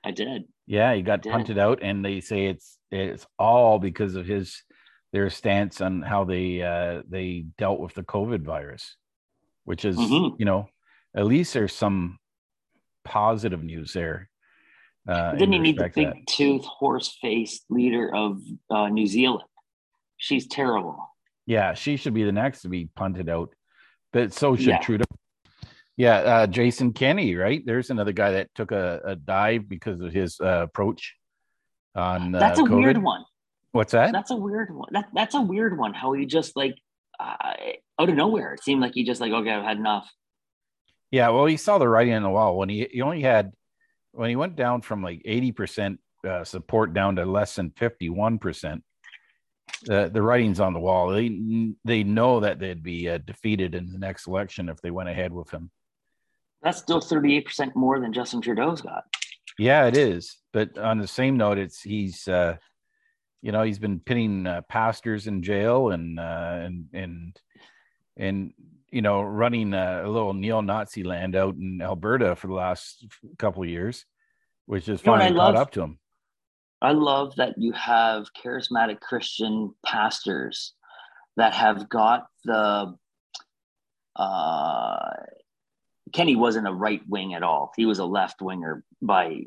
[0.04, 0.44] I did.
[0.66, 1.32] Yeah, he got Did.
[1.32, 4.62] punted out, and they say it's it's all because of his
[5.12, 8.96] their stance on how they uh, they dealt with the COVID virus,
[9.64, 10.36] which is Mhm.
[10.38, 10.68] you know
[11.16, 12.18] at least there's some
[13.04, 14.28] positive news there.
[15.08, 16.26] Uh, Didn't he need the big that.
[16.26, 19.44] tooth, horse faced leader of uh, New Zealand?
[20.16, 20.98] She's terrible.
[21.46, 23.54] Yeah, she should be the next to be punted out,
[24.12, 24.78] but so should Yeah.
[24.80, 25.04] Trudeau.
[25.96, 27.62] Yeah, uh, Jason Kenney, right?
[27.64, 31.14] There's another guy that took a, a dive because of his uh, approach
[31.94, 32.76] on uh, That's a COVID.
[32.82, 33.24] weird one.
[33.72, 34.12] What's that?
[34.12, 34.88] That's a weird one.
[34.92, 35.92] That, that's a weird one.
[35.94, 36.76] How he just like
[37.20, 37.36] uh,
[38.00, 40.10] out of nowhere, it seemed like he just like, okay, I've had enough.
[41.14, 43.52] Yeah, well, he saw the writing on the wall when he he only had
[44.10, 48.10] when he went down from like eighty percent uh, support down to less than fifty
[48.10, 48.82] one percent.
[49.84, 51.10] The the writing's on the wall.
[51.10, 55.08] They they know that they'd be uh, defeated in the next election if they went
[55.08, 55.70] ahead with him.
[56.64, 59.04] That's still 38% more than Justin Trudeau's got.
[59.56, 60.38] Yeah, it is.
[60.52, 62.56] But on the same note, it's he's uh,
[63.40, 67.40] you know he's been pinning uh, pastors in jail and uh, and and
[68.16, 68.52] and
[68.94, 73.04] you know running a, a little neo-Nazi land out in Alberta for the last
[73.38, 74.06] couple of years,
[74.66, 75.62] which is You know I finally caught love?
[75.62, 75.98] up to him.
[76.80, 80.74] I love that you have charismatic Christian pastors
[81.36, 82.94] that have got the.
[84.14, 85.10] Uh,
[86.12, 87.72] Kenney wasn't a right wing at all.
[87.76, 89.40] He was a left winger by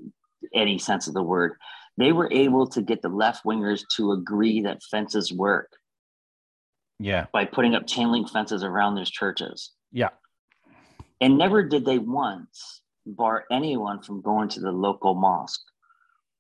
[0.54, 1.54] any sense of the word.
[1.96, 5.72] They were able to get the left wingers to agree that fences work
[7.00, 9.72] Yeah, by putting up chain link fences around those churches.
[9.92, 10.10] yeah,
[11.22, 15.62] And never did they once bar anyone from going to the local mosque.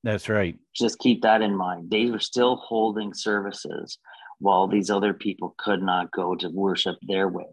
[0.04, 0.58] that's right.
[0.76, 1.90] just keep that in mind.
[1.92, 3.98] They were still holding services
[4.40, 7.46] while these other people could not go to worship their way.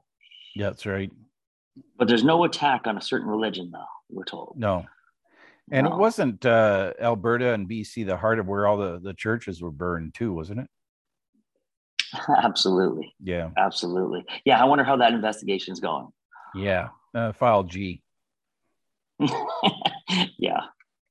[0.54, 1.10] Yeah, that's right.
[1.98, 4.54] But there's no attack on a certain religion, though, we're told.
[4.58, 4.86] No,
[5.70, 5.94] and No.
[5.94, 9.70] it wasn't uh, Alberta and BC the heart of where all the the churches were
[9.72, 10.68] burned too, wasn't it?
[12.42, 13.14] absolutely.
[13.22, 14.24] Yeah, Absolutely.
[14.44, 16.08] Yeah, I wonder how that investigation is going.
[16.54, 16.88] yeah.
[17.14, 18.02] Uh, file G.
[20.38, 20.60] yeah,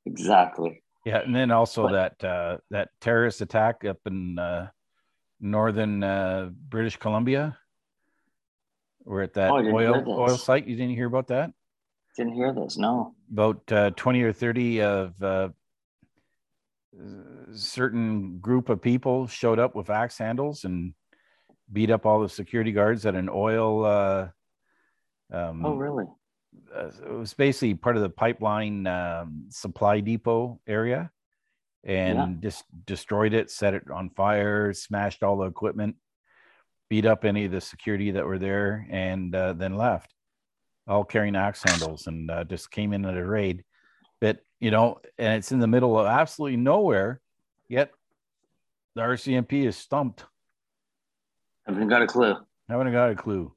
[0.06, 0.82] exactly.
[1.06, 4.70] Yeah, and then also But- that uh, that terrorist attack up in uh,
[5.40, 7.58] northern uh, British Columbia.
[9.06, 10.66] We're at that Oh, oil oil site.
[10.68, 11.52] You didn't hear about that?
[12.18, 12.78] Didn't hear this.
[12.78, 13.16] No.
[13.32, 15.50] About uh, twenty or thirty of uh,
[17.54, 20.94] certain group of people showed up with axe handles and
[21.72, 23.86] beat up all the security guards at an oil.
[23.86, 24.28] Uh,
[25.32, 26.06] um, Oh, really?
[26.76, 31.12] uh, it was basically part of the pipeline um, supply depot area
[31.84, 32.50] and Yeah.
[32.50, 35.96] just destroyed it, set it on fire, smashed all the equipment,
[36.90, 40.14] beat up any of the security that were there, and uh, then left,
[40.88, 43.64] all carrying axe handles and uh, just came in at a raid.
[44.24, 47.20] But, you know, and it's in the middle of absolutely nowhere.
[47.68, 47.92] Yet
[48.96, 50.24] the RCMP is stumped.
[51.68, 52.38] Haven't got a clue.
[52.70, 53.52] Haven't got a clue.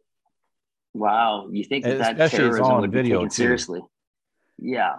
[0.93, 3.35] Wow, you think that, that terrorism on would be video, taken too.
[3.35, 3.81] seriously?
[4.59, 4.95] Yeah.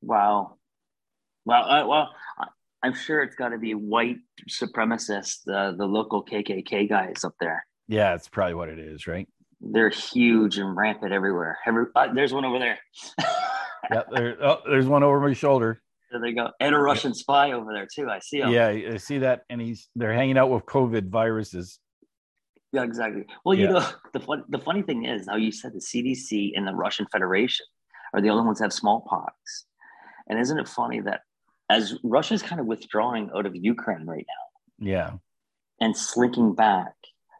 [0.00, 0.58] Wow.
[1.44, 2.46] Well, uh, well, I-
[2.84, 7.66] I'm sure it's got to be white supremacists, the the local KKK guys up there.
[7.88, 9.26] Yeah, it's probably what it is, right?
[9.60, 11.58] They're huge and rampant everywhere.
[11.66, 12.78] Every, uh, there's one over there.
[13.90, 15.82] Yeah, there, oh, there's one over my shoulder.
[16.10, 18.08] there they go, and a Russian spy over there too.
[18.08, 18.50] I see him.
[18.50, 21.78] Yeah, I see that, and he's they're hanging out with COVID viruses.
[22.72, 23.24] Yeah, exactly.
[23.44, 26.66] Well, you know, the fun, the funny thing is how you said the CDC and
[26.66, 27.66] the Russian Federation
[28.12, 29.66] are the only ones that have smallpox.
[30.28, 31.20] And isn't it funny that
[31.70, 35.10] as Russia's kind of withdrawing out of Ukraine right now Yeah,
[35.80, 36.94] and slinking back,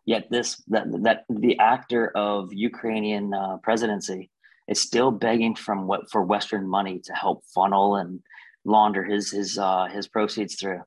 [0.06, 4.30] yet this that that the actor of Ukrainian uh, presidency
[4.68, 8.20] is still begging from what for Western money to help funnel and
[8.64, 10.80] launder his his uh, his proceeds through.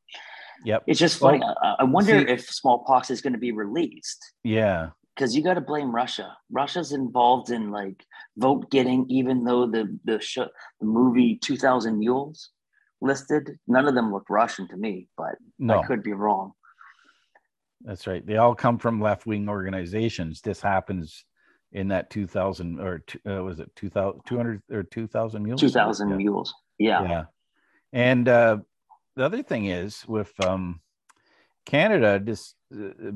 [0.65, 1.41] yep, It's just funny.
[1.43, 5.53] I, I wonder see- if smallpox is going to be released yeah, because you got
[5.55, 6.35] to blame Russia.
[6.51, 8.03] Russia's involved in like
[8.37, 10.37] vote getting, even though the the, sh-
[10.79, 12.49] the movie Two Thousand Mules
[12.99, 16.53] listed, none of them look Russian to me, but no, I could be wrong.
[17.81, 18.25] that's right.
[18.25, 20.41] They all come from left wing organizations.
[20.41, 21.23] This happens
[21.77, 25.61] in that 2000 or uh, was it 2000 200 or 2000 mules?
[25.61, 26.15] Two Thousand Yeah.
[26.17, 27.01] Mules, yeah.
[27.03, 27.23] yeah
[27.93, 28.57] and uh
[29.15, 30.81] the other thing is with um
[31.65, 33.11] canada just uh,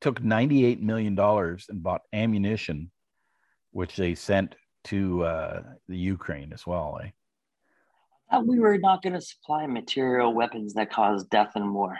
[0.00, 2.90] took 98 million dollars and bought ammunition
[3.70, 7.10] which they sent to uh the ukraine as well eh?
[8.42, 11.92] We were not going to supply material weapons that cause death and war.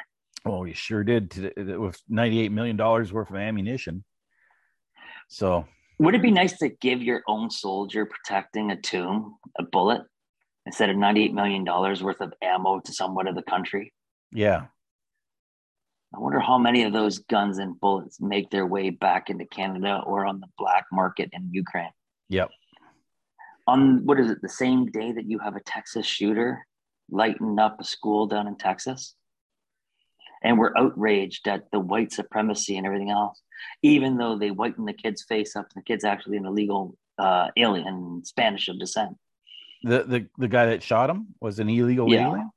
[0.45, 4.05] well we sure did to, with 98 million dollars worth of ammunition
[5.29, 5.67] so
[5.99, 10.03] Would it be nice to give your own soldier protecting a tomb a bullet
[10.67, 13.93] instead of ninety-eight million dollars worth of ammo to someone of the country?
[14.33, 14.67] yeah
[16.15, 20.01] I wonder how many of those guns and bullets make their way back into Canada
[20.07, 21.91] or on the black market in Ukraine.
[22.29, 22.51] yep
[23.67, 26.67] On what is it, the same day that you have a Texas shooter
[27.11, 29.15] lighting up a school down in Texas?
[30.43, 33.41] And we're outraged at the white supremacy and everything else,
[33.83, 38.23] even though they whiten the kid's face up the kid's actually an illegal uh, alien,
[38.25, 39.17] Spanish of descent.
[39.83, 42.29] the the, the guy that shot him was an illegal Yeah.
[42.29, 42.51] alien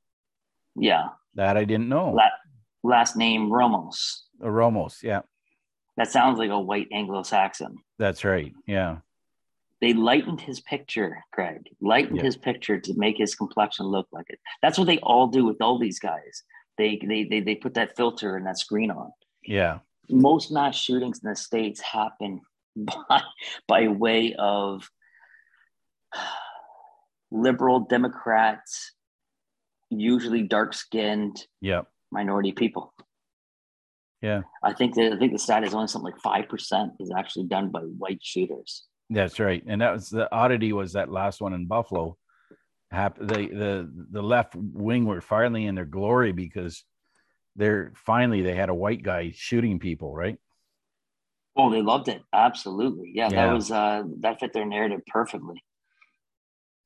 [0.76, 1.04] Yeah.
[1.34, 2.40] that i didn't know La-
[2.82, 4.26] last name Ramos.
[4.42, 5.22] Uh, ramos yeah
[5.96, 7.76] That sounds like a white Anglo Saxon.
[7.98, 8.98] that's right yeah
[9.80, 11.60] they lightened his picture, Craig.
[11.80, 12.24] Lightened Yeah.
[12.24, 14.40] his picture to make his complexion look like it.
[14.60, 16.42] That's what they all do with all these guys.
[16.78, 19.12] They they they, they put that filter and that screen on.
[19.46, 19.78] yeah
[20.10, 22.40] Most mass shootings in the states happen
[22.76, 23.22] by
[23.66, 24.88] by way of
[27.30, 28.92] liberal Democrats,
[29.90, 32.92] usually dark skinned yep minority people.
[34.22, 37.10] yeah I think that I think the stat is only something like five percent is
[37.16, 38.84] actually done by white shooters.
[39.10, 42.16] That's right, and that was the oddity was that last one in Buffalo.
[42.90, 46.84] Hap- the the the left wing were finally in their glory because
[47.58, 50.38] they're finally they had a white guy shooting people, right?
[51.56, 52.22] Oh, they loved it.
[52.32, 53.12] Absolutely.
[53.14, 53.46] Yeah, Yeah.
[53.46, 55.62] that was uh that fit their narrative perfectly.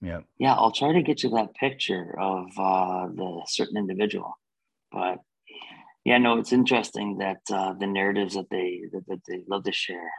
[0.01, 4.39] Yeah, Yeah, I'll try to get you that picture of uh the certain individual.
[4.93, 5.19] But
[6.05, 9.73] yeah, no, it's interesting that uh the narratives that they that, that they love to
[9.73, 10.11] share.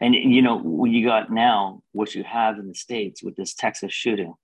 [0.00, 3.54] And you know, what you got now, what you have in the States with this
[3.54, 4.34] Texas shooting,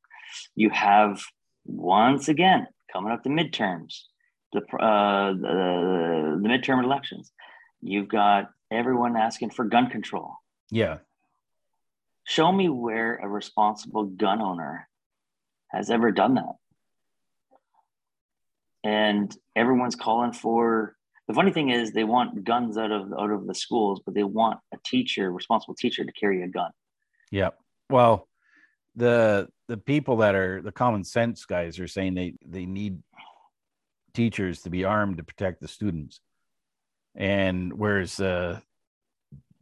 [0.57, 1.23] you have
[1.65, 4.03] once again coming up the midterms,
[4.53, 7.33] the uh the, the midterm elections.
[7.81, 10.35] You've got everyone asking for gun control.
[10.71, 10.99] yeah,
[12.25, 14.89] Show me where a responsible gun owner
[15.69, 16.55] has ever done that.
[18.85, 20.97] And everyone's calling for
[21.29, 24.25] the funny thing is they want guns out of out of the schools, but they
[24.25, 26.71] want a teacher, responsible teacher, to carry a gun.
[27.31, 27.51] yeah.
[27.89, 28.29] Well,
[28.97, 33.03] the the people that are the common sense guys are saying they they need
[34.13, 36.21] teachers to be armed to protect the students,
[37.15, 38.61] and whereas uh,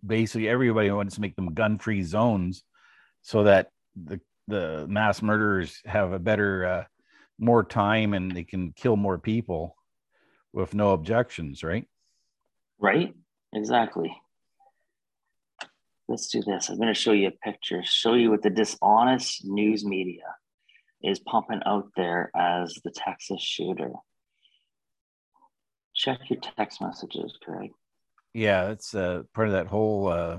[0.05, 2.65] basically everybody wants to make them gun free zones
[3.23, 6.85] so that the the mass murderers have a better uh,
[7.39, 9.77] more time and they can kill more people
[10.53, 11.87] with no objections right
[12.79, 13.15] Right?
[13.53, 14.17] Exactly.
[16.07, 16.69] Let's do this.
[16.69, 20.23] I'm going to show you a picture, show you what the dishonest news media
[21.03, 23.93] is pumping out there as the Texas shooter.
[25.99, 27.73] Check your text messages, Craig.
[28.33, 30.39] yeah that's uh, part of that whole uh,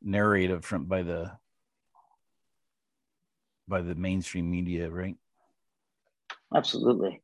[0.00, 1.32] narrative from by the
[3.66, 5.16] by the mainstream media right
[6.54, 7.22] Absolutely.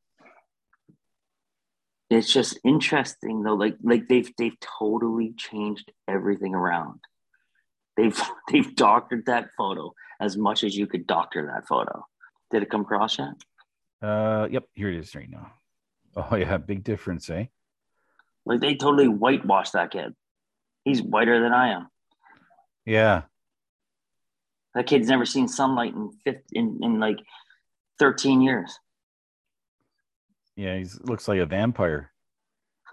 [2.10, 3.54] it's just interesting though.
[3.54, 7.00] Like like they've they've totally changed everything around.
[7.96, 8.18] They've
[8.50, 12.06] they've doctored that photo as much as you could doctor that photo.
[12.50, 13.34] Did it come across yet?
[14.00, 15.52] Uh, yep, here it is right now.
[16.18, 17.44] Oh yeah, big difference, eh?
[18.44, 20.14] Like they totally whitewashed that kid.
[20.84, 21.88] He's whiter than I am.
[22.84, 23.22] Yeah,
[24.74, 27.18] That kid's never seen sunlight in fifth in, in like
[27.98, 28.78] 13 years.
[30.56, 32.10] yeah, he looks like a vampire.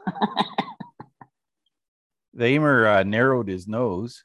[2.33, 4.23] the aimer uh, narrowed his nose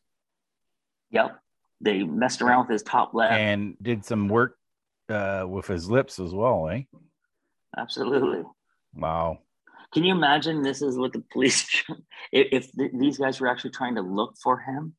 [1.13, 1.41] Yep.
[1.81, 3.31] They messed around with his top lip.
[3.33, 4.57] and did some work
[5.09, 6.83] uh, with his lips as well, eh?
[7.77, 8.43] Absolutely.
[8.95, 9.39] Wow.
[9.93, 11.67] Can you imagine this is what the police,
[12.33, 14.95] if, if th- these guys were actually trying to look for him?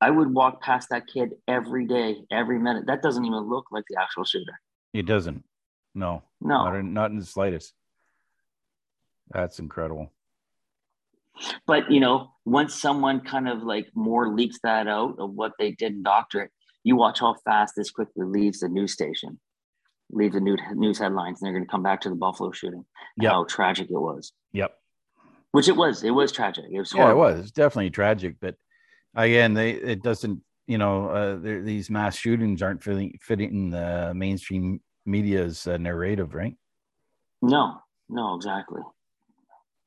[0.00, 2.86] I would walk past that kid every day, every minute.
[2.86, 4.60] That doesn't even look like the actual shooter.
[4.92, 5.44] It doesn't.
[5.94, 6.64] No, No.
[6.64, 7.72] not in, not in the slightest.
[9.30, 10.10] That's incredible.
[11.66, 15.72] But you know, once someone kind of like more leaks that out of what they
[15.72, 16.50] did in doctorate,
[16.84, 19.38] you watch how fast this quickly leaves the news station,
[20.10, 22.84] leave the new news headlines, and they're going to come back to the Buffalo shooting.
[23.20, 23.32] Yep.
[23.32, 24.74] How tragic it was, Yep.
[25.52, 26.02] which it was.
[26.04, 26.64] It was tragic.
[26.70, 26.92] It was.
[26.94, 27.40] Yeah, it was.
[27.40, 28.56] It's definitely tragic, but
[29.14, 30.42] again, they it doesn't.
[30.68, 36.34] You know, uh, these mass shootings aren't fitting fitting in the mainstream media's uh, narrative,
[36.34, 36.56] right?
[37.40, 38.82] No, no, exactly.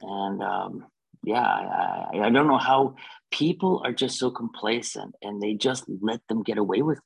[0.01, 0.85] And um,
[1.23, 2.95] yeah, I, I, I don't know how
[3.31, 6.99] people are just so complacent and they just let them get away with.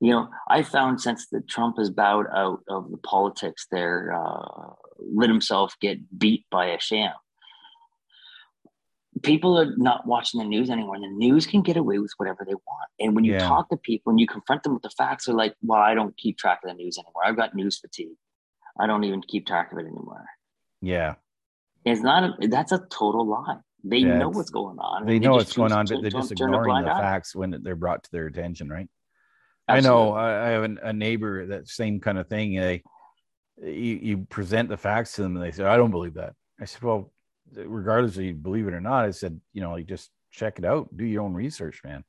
[0.00, 4.72] You know, I found since that Trump has bowed out of the politics there, uh,
[5.14, 7.12] let himself get beat by a sham.
[9.22, 11.00] People are not watching the news anymore.
[11.00, 12.90] The news can get away with whatever they want.
[13.00, 13.48] And when you Yeah.
[13.48, 16.14] talk to people and you confront them with the facts, they're like, well, I don't
[16.18, 17.22] keep track of the news anymore.
[17.24, 18.18] I've got news fatigue.
[18.78, 20.26] I don't even keep track of it anymore.
[20.82, 21.14] Yeah,
[21.86, 22.24] It's not.
[22.42, 23.56] A, that's a total lie.
[23.82, 25.06] They Yeah, know what's going on.
[25.06, 27.00] they know what's going on, but they're just turn ignoring the eye.
[27.00, 28.88] facts when they're brought to their attention, right?
[29.68, 30.12] I know.
[30.12, 32.54] I, I have an, a neighbor that same kind of thing.
[32.54, 32.82] They,
[33.62, 36.64] you, you present the facts to them, and they say, "I don't believe that." I
[36.66, 37.12] said, "Well,
[37.54, 40.64] regardless of you believe it or not," I said, "You know, like just check it
[40.64, 40.94] out.
[40.96, 42.04] Do your own research, man."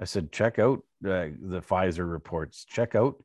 [0.00, 2.64] I said, "Check out uh, the Pfizer reports.
[2.64, 3.22] Check out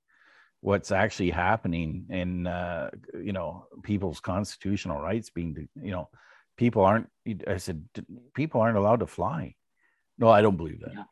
[0.61, 6.09] what's actually happening in, uh, you know, people's constitutional rights being, you know,
[6.57, 7.09] people aren't."
[7.47, 7.83] I said,
[8.33, 9.55] "People aren't allowed to fly."
[10.17, 10.93] No, I don't believe that.
[10.93, 11.03] yeah,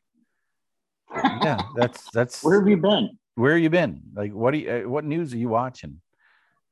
[1.75, 3.17] that's that's Where have you been?
[3.35, 4.01] where have you been?
[4.13, 6.01] Like, what do you, uh, what news are you watching?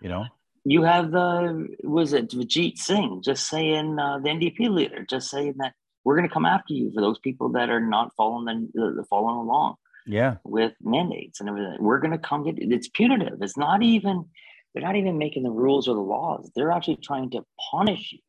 [0.02, 0.26] You know,
[0.66, 5.56] You have the was it Vijit Singh just saying uh, the NDP leader just saying
[5.58, 5.74] that
[6.04, 9.04] we're going to come after you for those people that are not following the, the
[9.10, 9.76] following along
[10.06, 11.78] yeah, with mandates and everything.
[11.80, 13.42] We're going to come get it's punitive.
[13.42, 14.26] It's not even
[14.74, 16.50] they're not even making the rules or the laws.
[16.56, 18.20] They're actually trying to punish you.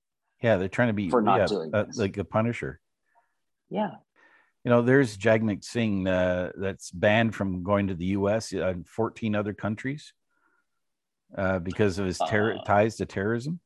[0.43, 2.81] yeah, they're trying to be For not yeah, doing uh, like a Punisher.
[3.69, 3.91] Yeah.
[4.65, 8.53] You know, there's Jagmeet Singh uh, that's banned from going to the U.S.
[8.53, 10.13] and 14 other countries
[11.37, 12.65] uh, because of his terror Uh.
[12.65, 13.61] ties to terrorism.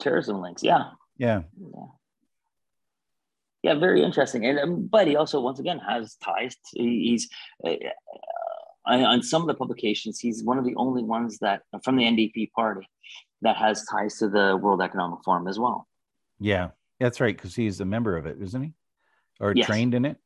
[0.00, 0.62] Terrorism links.
[0.62, 0.90] Yeah.
[1.16, 1.86] Yeah, Yeah.
[3.62, 4.46] Yeah, very interesting.
[4.46, 6.56] And um, but he also, once again, has ties.
[6.74, 7.28] To, he's
[7.62, 7.74] uh,
[8.86, 10.18] on on some of the publications.
[10.18, 12.88] He's one of the only ones that from the NDP party
[13.42, 15.86] that has ties to the World Economic Forum as well.
[16.38, 16.68] yeah,
[16.98, 17.36] that's right.
[17.36, 18.72] Because he's a member of it, isn't he?
[19.40, 19.66] Or Yes.
[19.66, 20.18] trained in it.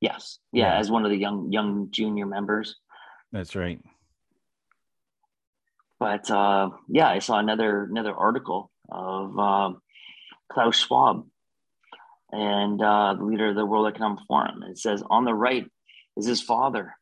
[0.00, 0.78] Yes, yeah, Yeah.
[0.78, 2.76] as one of the young young junior members.
[3.32, 3.80] That's right.
[5.98, 9.82] But uh, yeah, I saw another another article of um
[10.52, 11.26] Klaus Schwab
[12.30, 14.62] and uh, the leader of the World Economic Forum.
[14.64, 15.66] It says on the right
[16.16, 16.94] is his father,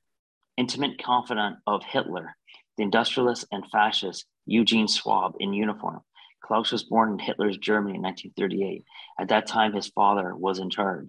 [0.56, 2.36] intimate confidant of Hitler,
[2.76, 6.00] the industrialist and fascist Eugene Schwab in uniform.
[6.46, 8.84] Klaus was born in Hitler's Germany in 1938.
[9.18, 11.08] At that time, his father was in charge.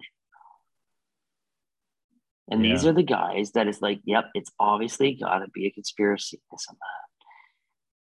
[2.50, 5.70] And these are the guys that is like, yep, it's obviously got to be a
[5.70, 7.26] conspiracy, this and that.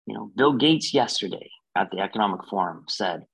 [0.07, 3.25] You know, Bill Gates yesterday at the Economic Forum said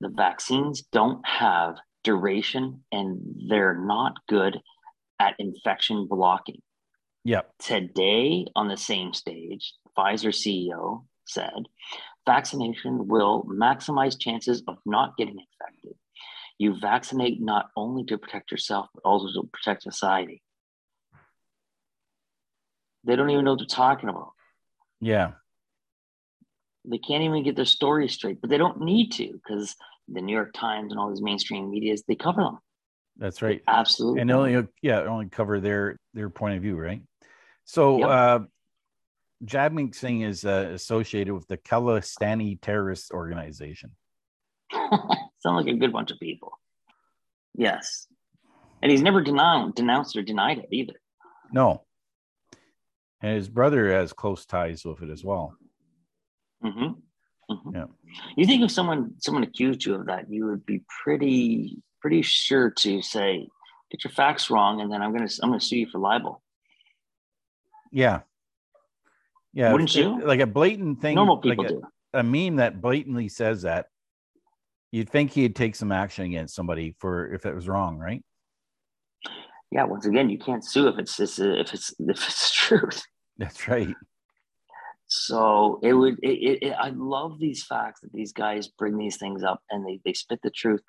[0.00, 4.60] the vaccines don't have duration and they're not good
[5.20, 6.60] at infection blocking.
[7.24, 7.50] Yep.
[7.60, 11.68] Today, on the same stage, Pfizer CEO said
[12.26, 15.94] vaccination will maximize chances of not getting infected.
[16.58, 20.42] You vaccinate not only to protect yourself, but also to protect society.
[23.04, 24.32] They don't even know what they're talking about.
[25.00, 25.32] Yeah.
[26.84, 29.74] They can't even get their story straight, but they don't need to because
[30.08, 32.58] the New York Times and all these mainstream medias they cover them.
[33.16, 33.62] That's right.
[33.66, 34.20] Absolutely.
[34.20, 37.02] and only yeah only cover their their point of view right
[37.64, 38.08] so Yep.
[38.08, 38.38] uh
[39.44, 43.92] Jagmeet Singh is uh, associated with the Khalistani terrorist organization.
[44.72, 46.52] Sound like a good bunch of people.
[47.54, 48.06] Yes.
[48.80, 50.94] And he's never denounced, denounced or denied it either.
[51.52, 51.84] No.
[53.20, 55.56] And his brother has close ties with it as well.
[56.62, 56.92] hmm
[57.48, 57.86] hmm Yeah.
[58.36, 62.70] You think if someone someone accused you of that, you would be pretty pretty sure
[62.70, 63.48] to say,
[63.90, 66.42] "Get your facts wrong," and then I'm gonna I'm gonna sue you for libel.
[67.92, 68.20] Yeah.
[69.52, 69.72] Yeah.
[69.72, 70.26] Wouldn't if- uh, you?
[70.26, 71.14] Like a blatant thing.
[71.14, 71.82] Normal like people a, do.
[72.14, 73.86] a meme that blatantly says that.
[74.90, 78.22] You'd think he'd take some action against somebody for if it was wrong, right?
[79.70, 79.84] Yeah.
[79.84, 81.38] Once again, you can't sue if it's if
[81.72, 83.02] it's if it's truth.
[83.38, 83.94] That's right.
[85.06, 86.18] So it would.
[86.22, 90.00] It, it, I love these facts that these guys bring these things up and they
[90.04, 90.82] they spit the truth,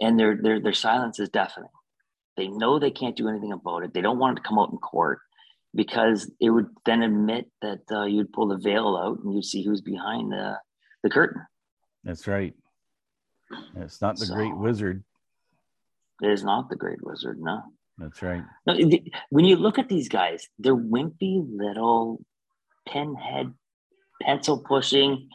[0.00, 1.68] and their their their silence is deafening.
[2.36, 3.92] They know they can't do anything about it.
[3.92, 5.20] They don't want it to come out in court
[5.74, 9.64] because it would then admit that uh, you'd pull the veil out and you'd see
[9.64, 10.58] who's behind the
[11.02, 11.42] the curtain.
[12.04, 12.54] That's right.
[13.76, 15.04] It's not the great wizard.
[16.22, 17.62] It is not the Great Wizard, no.
[17.96, 18.42] That's right.
[18.66, 22.24] No, the- when you look at these guys, they're wimpy little
[22.88, 23.54] pinhead,
[24.22, 25.28] pencil pushing.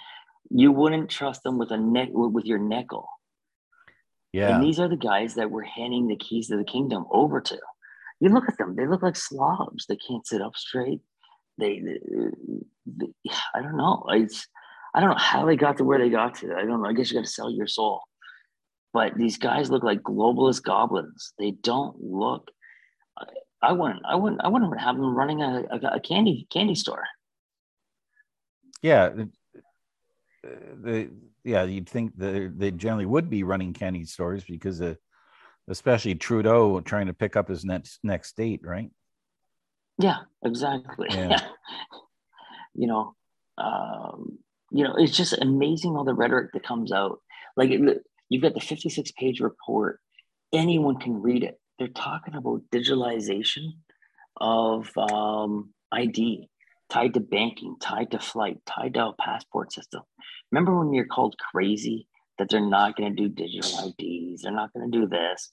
[0.50, 3.08] You wouldn't trust them with a neck with your nickel.
[4.34, 4.56] Yeah.
[4.56, 7.58] And these are the guys that we're handing the keys to the kingdom over to.
[8.24, 9.86] You look at them; they look like slobs.
[9.86, 11.02] They can't sit up straight.
[11.58, 11.82] They,
[12.86, 13.08] they
[13.54, 14.06] I don't know.
[14.10, 14.48] It's,
[14.96, 16.56] I don't know how they got to where they got to.
[16.56, 16.90] I don't know.
[16.90, 18.02] I guess you got to sell your soul.
[18.94, 21.34] But these guys look like globalist goblins.
[21.38, 22.50] They don't look.
[23.62, 24.04] I wouldn't.
[24.06, 24.42] I wouldn't.
[24.44, 27.04] I wouldn't have them running a, a, a candy candy store.
[28.82, 29.10] yeah.
[29.10, 29.32] the-
[30.46, 30.50] uh,
[30.82, 31.10] The
[31.44, 34.98] yeah, you'd think that they generally would be running candy stores because of,
[35.68, 38.90] especially Trudeau trying to pick up his next next state, right?
[40.00, 41.08] Yeah, exactly.
[41.12, 41.40] Yeah.
[42.74, 43.16] you know,
[43.58, 44.40] um,
[44.72, 47.20] you know, it's just amazing all the rhetoric that comes out.
[47.56, 50.00] Like it, you've got the 56 page report.
[50.52, 51.60] Anyone can read it.
[51.78, 53.74] They're talking about digitalization
[54.38, 56.50] of um, ID
[56.90, 60.02] tied to banking, tied to flight, tied to a passport system.
[60.52, 62.08] Remember when you're called crazy
[62.38, 64.42] that they're not going to do digital IDs?
[64.42, 65.52] They're not going to do this.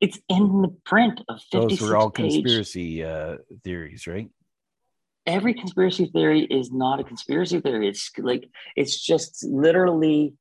[0.00, 4.28] It's in the print of 56 Those were all page conspiracy uh, theories, right?
[5.26, 7.88] every conspiracy theory is not a conspiracy theory.
[7.88, 10.34] It's like it's just literally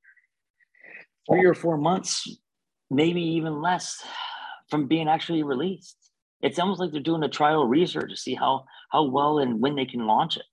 [1.30, 2.28] three or four months,
[2.90, 4.04] maybe even less,
[4.70, 5.98] from being actually released.
[6.42, 9.76] It's almost like they're doing a trial research to see how how well and when
[9.76, 10.44] they can launch it.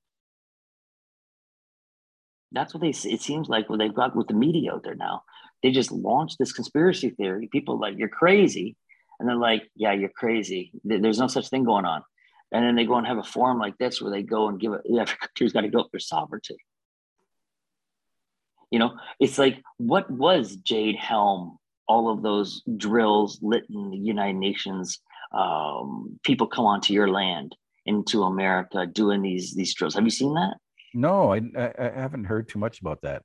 [2.52, 2.90] That's what they.
[2.90, 5.22] It seems like what they've got with the media out there now.
[5.62, 7.48] They just launched this conspiracy theory.
[7.50, 8.76] People like you're crazy,
[9.18, 10.72] and they're like, yeah, you're crazy.
[10.84, 12.02] There's no such thing going on
[12.52, 14.72] and then they go and have a forum like this where they go and give
[14.72, 16.56] it every country's got to go up their sovereignty
[18.70, 23.96] you know it's like what was jade helm all of those drills lit in the
[23.96, 25.00] united nations
[25.32, 27.54] um, people come onto your land
[27.86, 30.56] into america doing these these drills have you seen that
[30.94, 33.22] No, I, I haven't heard too much about that.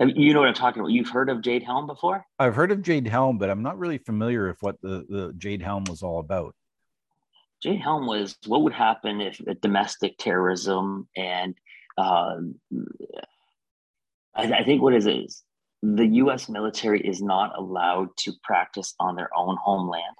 [0.00, 2.82] You know what i'm talking about you've heard of jade helm before I've heard of
[2.82, 6.20] Jade Helm, but I'm not really familiar with what the, the Jade Helm was all
[6.20, 6.54] about.
[7.60, 11.56] Jade Helm was what would happen if domestic terrorism and
[11.96, 12.54] um,
[14.36, 15.42] I, I think what it is
[15.82, 16.48] the U.S.
[16.48, 20.16] military is not allowed to practice on their own homeland.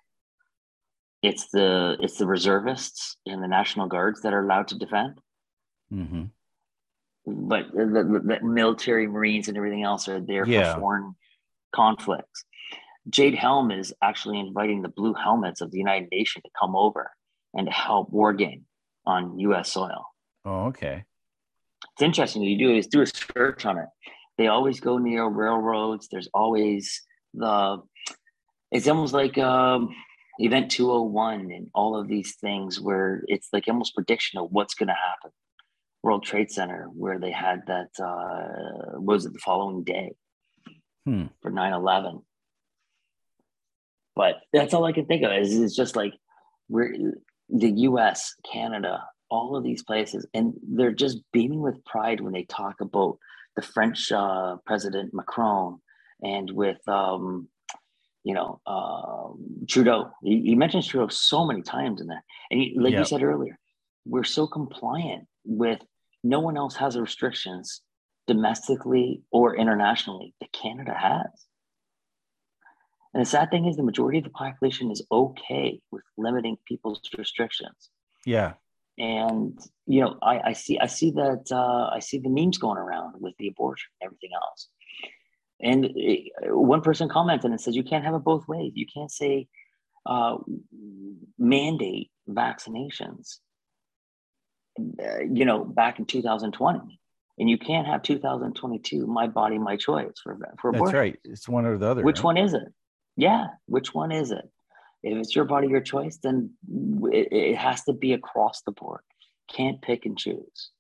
[1.23, 5.21] It's the it's the reservists and the National Guards that are allowed to defend,
[5.91, 6.25] hmm
[7.27, 10.75] but the, the, the military, Marines, and everything else are there Yeah.
[10.75, 11.15] for foreign
[11.75, 12.45] conflicts.
[13.11, 17.11] Jade Helm is actually inviting the blue helmets of the United Nations to come over
[17.55, 18.65] and to help war game
[19.07, 19.73] on U.S.
[19.73, 20.07] soil.
[20.45, 21.05] Oh, okay.
[21.93, 22.43] It's interesting.
[22.43, 23.89] You do is do a search on it.
[24.37, 26.09] They always go near railroads.
[26.11, 27.03] There's always
[27.35, 27.83] the.
[28.71, 29.95] It's almost like um,
[30.39, 34.89] Event 201 and all of these things where it's like almost prediction of what's going
[34.89, 35.31] to happen.
[36.03, 40.13] World Trade Center, where they had that, uh, was it the following day
[41.05, 41.27] Hmm.
[41.41, 42.21] for 9 11.
[44.15, 46.13] But that's all I can think of is it's just like
[46.69, 47.15] we're
[47.49, 52.45] the US, Canada, all of these places, and they're just beaming with pride when they
[52.45, 53.19] talk about
[53.57, 55.81] the French uh, President Macron
[56.23, 57.49] and with, um,
[58.25, 60.11] you know, um, Trudeau.
[60.23, 62.23] He, he mentions Trudeau so many times in that.
[62.51, 63.01] And he, like Yeah.
[63.01, 63.59] you said earlier,
[64.05, 65.81] we're so compliant with
[66.25, 67.83] no one else has the restrictions
[68.27, 71.47] domestically or internationally that Canada has.
[73.15, 77.01] And the sad thing is, the majority of the population is okay with limiting people's
[77.17, 77.91] restrictions.
[78.27, 78.55] Yeah.
[78.99, 82.79] and you know I, I see I see that uh, I see the memes going
[82.79, 84.69] around with the abortion and everything else.
[85.61, 88.73] And it, one person commented and says you can't have it both ways.
[88.75, 89.49] You can't say
[90.07, 90.37] uh,
[91.39, 93.39] mandate vaccinations.
[94.79, 97.01] Uh, you know, back in 2020,
[97.39, 99.07] and you can't have 2022.
[99.07, 100.99] My body, my choice for for That's abortion.
[100.99, 101.19] right.
[101.25, 102.03] It's one or the other.
[102.03, 102.25] Which right?
[102.25, 102.73] one is it?
[103.17, 104.49] Yeah, which one is it?
[105.03, 106.53] If it's your body, your choice, then
[107.13, 109.01] it, it has to be across the board.
[109.49, 110.71] Can't pick and choose.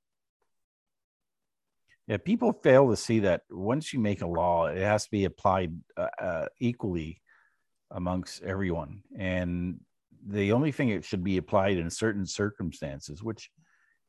[2.06, 5.24] Yeah, people fail to see that once you make a law, it has to be
[5.24, 7.20] applied uh, uh, equally
[7.90, 9.02] amongst everyone.
[9.16, 9.80] And
[10.26, 13.50] the only thing it should be applied in certain circumstances, which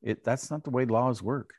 [0.02, 1.54] it that's not the way laws work.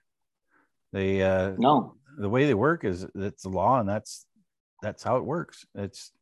[0.93, 4.27] They uh, No, the way they work is it's a law, and that's
[4.83, 5.67] that's how it works.
[5.75, 6.13] It's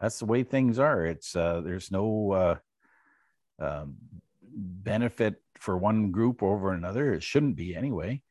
[0.00, 1.06] that's the way things are.
[1.06, 2.56] It's uh, there's no uh,
[3.58, 3.96] um,
[4.42, 7.14] benefit for one group over another.
[7.14, 8.22] It shouldn't be anyway.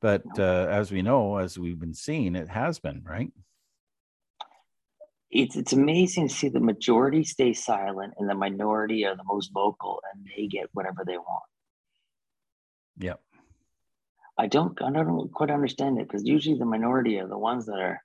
[0.00, 3.30] But uh, as we know, as we've been seeing, it has been right.
[5.32, 9.50] it's it's amazing to see the majority stay silent and the minority are the most
[9.52, 11.42] vocal and they get whatever they want.
[12.98, 13.20] Yep.
[14.38, 17.78] I don't I don't quite understand it because usually the minority are the ones that
[17.78, 18.02] are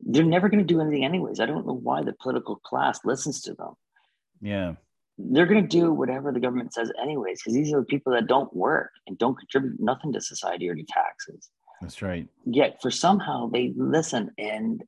[0.00, 1.40] they're never going to do anything anyways.
[1.40, 3.74] I don't know why the political class listens to them.
[4.40, 4.74] Yeah.
[5.18, 8.26] They're going to do whatever the government says anyways because these are the people that
[8.26, 11.48] don't work and don't contribute nothing to society or to taxes.
[11.80, 12.28] That's right.
[12.44, 14.84] Yet for somehow they listen and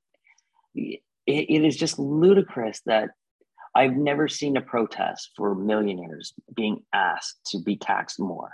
[0.74, 3.10] it, it is just ludicrous that
[3.74, 8.52] I've never seen a protest for millionaires being asked to be taxed more.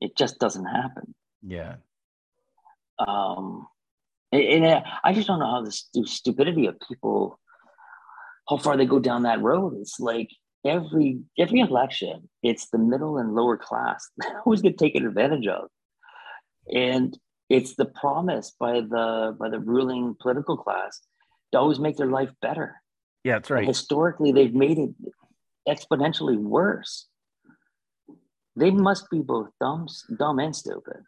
[0.00, 1.14] It just doesn't happen.
[1.42, 1.76] Yeah.
[2.98, 3.66] um
[4.32, 7.38] and, and i just don't know how the stu- stupidity of people
[8.48, 10.28] how far they go down that road it's like
[10.66, 14.08] every every election it's the middle and lower class
[14.44, 15.68] always get taken advantage of
[16.74, 17.16] and
[17.48, 21.00] it's the promise by the by the ruling political class
[21.52, 22.82] to always make their life better
[23.24, 23.66] Yeah, that's And right.
[23.66, 24.90] historically they've made it
[25.68, 27.06] exponentially worse
[28.60, 29.86] they must be both dumb
[30.18, 31.00] dumb and stupid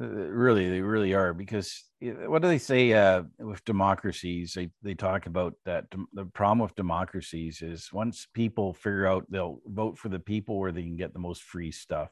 [0.00, 0.06] Uh,
[0.46, 1.68] really, they really are because
[2.06, 4.52] uh, what do they say uh, with democracies?
[4.54, 5.84] They they talk about that
[6.18, 10.70] the problem with democracies is once people figure out they'll vote for the people where
[10.72, 12.10] they can get the most free stuff,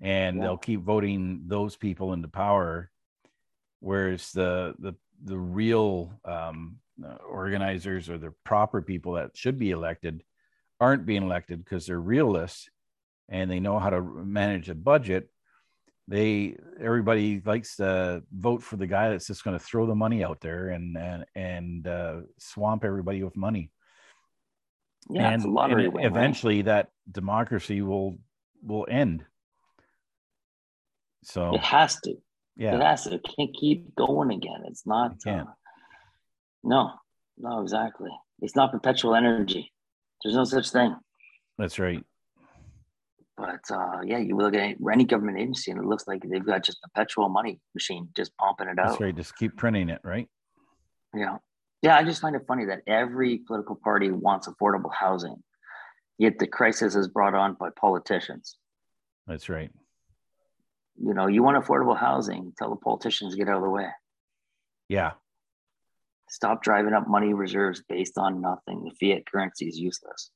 [0.00, 0.42] and Yeah.
[0.42, 2.90] they'll keep voting those people into power,
[3.80, 4.92] whereas the the
[5.24, 10.22] the real um, uh, organizers or the proper people that should be elected
[10.78, 12.68] aren't being elected because they're realists
[13.28, 15.28] and they know how to manage a budget
[16.08, 20.22] they everybody likes to vote for the guy that's just going to throw the money
[20.22, 23.70] out there and and and uh, swamp everybody with money.
[25.10, 26.06] yeah and, it's a lottery win, right?
[26.06, 28.18] eventually that democracy will
[28.62, 29.24] will end.
[31.24, 32.14] So It has to.
[32.56, 33.14] yeah It has to.
[33.14, 34.62] It can't keep going again.
[34.66, 35.16] It's not.
[35.26, 35.32] It.
[35.32, 35.44] Uh,
[36.62, 36.92] no,
[37.36, 38.10] no, exactly.
[38.40, 39.72] It's not perpetual energy.
[40.22, 40.94] There's no such thing.
[41.58, 42.04] that's right.
[43.36, 46.64] But uh, yeah, you look at any government agency, and it looks like they've got
[46.64, 49.00] just perpetual money machine just pumping it That's out.
[49.00, 49.14] right.
[49.14, 50.28] Just keep printing it, right?
[51.14, 51.36] Yeah,
[51.82, 51.96] yeah.
[51.96, 55.42] I just find it funny that every political party wants affordable housing,
[56.18, 58.56] yet the crisis is brought on by politicians.
[59.26, 59.70] That's right.
[60.98, 63.88] You know, you want affordable housing, tell the politicians to get out of the way.
[64.88, 65.12] Yeah,
[66.28, 68.82] Stop driving up money reserves based on nothing.
[68.82, 70.30] The fiat currency is useless.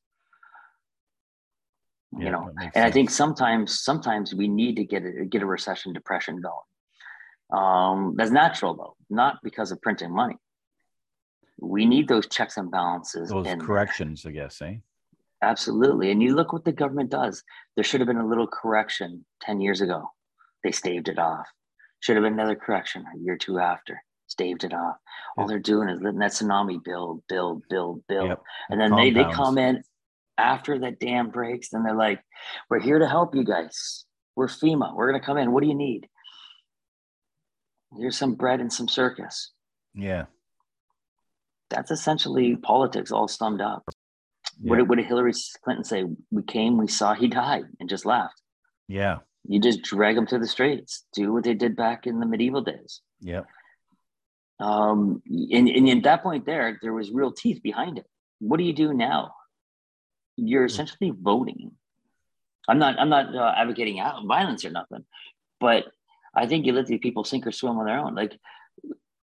[2.16, 2.24] Yeah.
[2.24, 5.92] you know, and I think sometimes sometimes we need to get a get a recession
[5.92, 7.62] depression going.
[7.62, 10.36] Um, that's natural though, not because of printing money.
[11.60, 13.28] We need those checks and balances.
[13.28, 13.56] those there.
[13.56, 14.76] corrections, I guess, eh?
[15.42, 16.10] Absolutely.
[16.10, 17.42] And you look what the government does.
[17.74, 20.10] There should have been a little correction 10 years ago.
[20.64, 21.46] They staved it off.
[22.00, 24.02] Should have been another correction a year or two after.
[24.26, 24.96] Staved it off.
[25.36, 25.48] All Yeah.
[25.48, 28.28] they're doing is letting that tsunami build, build, build, build.
[28.28, 28.42] Yep.
[28.70, 29.82] And then they, they come in
[30.40, 32.20] after that dam breaks and they're like,
[32.68, 34.04] We're here to help you guys.
[34.36, 34.94] We're FEMA.
[34.94, 35.52] We're going to come in.
[35.52, 36.08] What do you need?
[37.98, 39.50] Here's some bread and some circus.
[39.94, 40.26] Yeah.
[41.70, 43.84] That's essentially politics all summed up.
[43.86, 44.76] What, Yeah.
[44.82, 45.32] did, what did Hillary
[45.64, 46.04] Clinton say?
[46.30, 48.40] We came, we saw, he died, and just left.
[48.88, 49.18] Yeah.
[49.44, 51.04] You just drag them to the streets.
[51.14, 53.00] Do what they did back in the medieval days.
[53.20, 53.46] Yep.
[54.60, 58.06] Um, and, and at that point, there, there was real teeth behind it.
[58.40, 59.32] What do you do now?
[60.42, 61.72] You're essentially voting.
[62.68, 62.98] I'm not.
[62.98, 65.04] I'm not uh, advocating out violence or nothing,
[65.58, 65.84] but
[66.34, 68.14] I think you let these people sink or swim on their own.
[68.14, 68.38] Like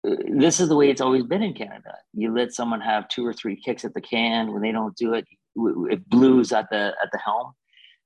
[0.06, 1.96] uh, this is the way it's always been in Canada.
[2.12, 5.14] You let someone have two or three kicks at the can when they don't do
[5.14, 5.26] it.
[5.56, 7.52] If blues at the at the helm,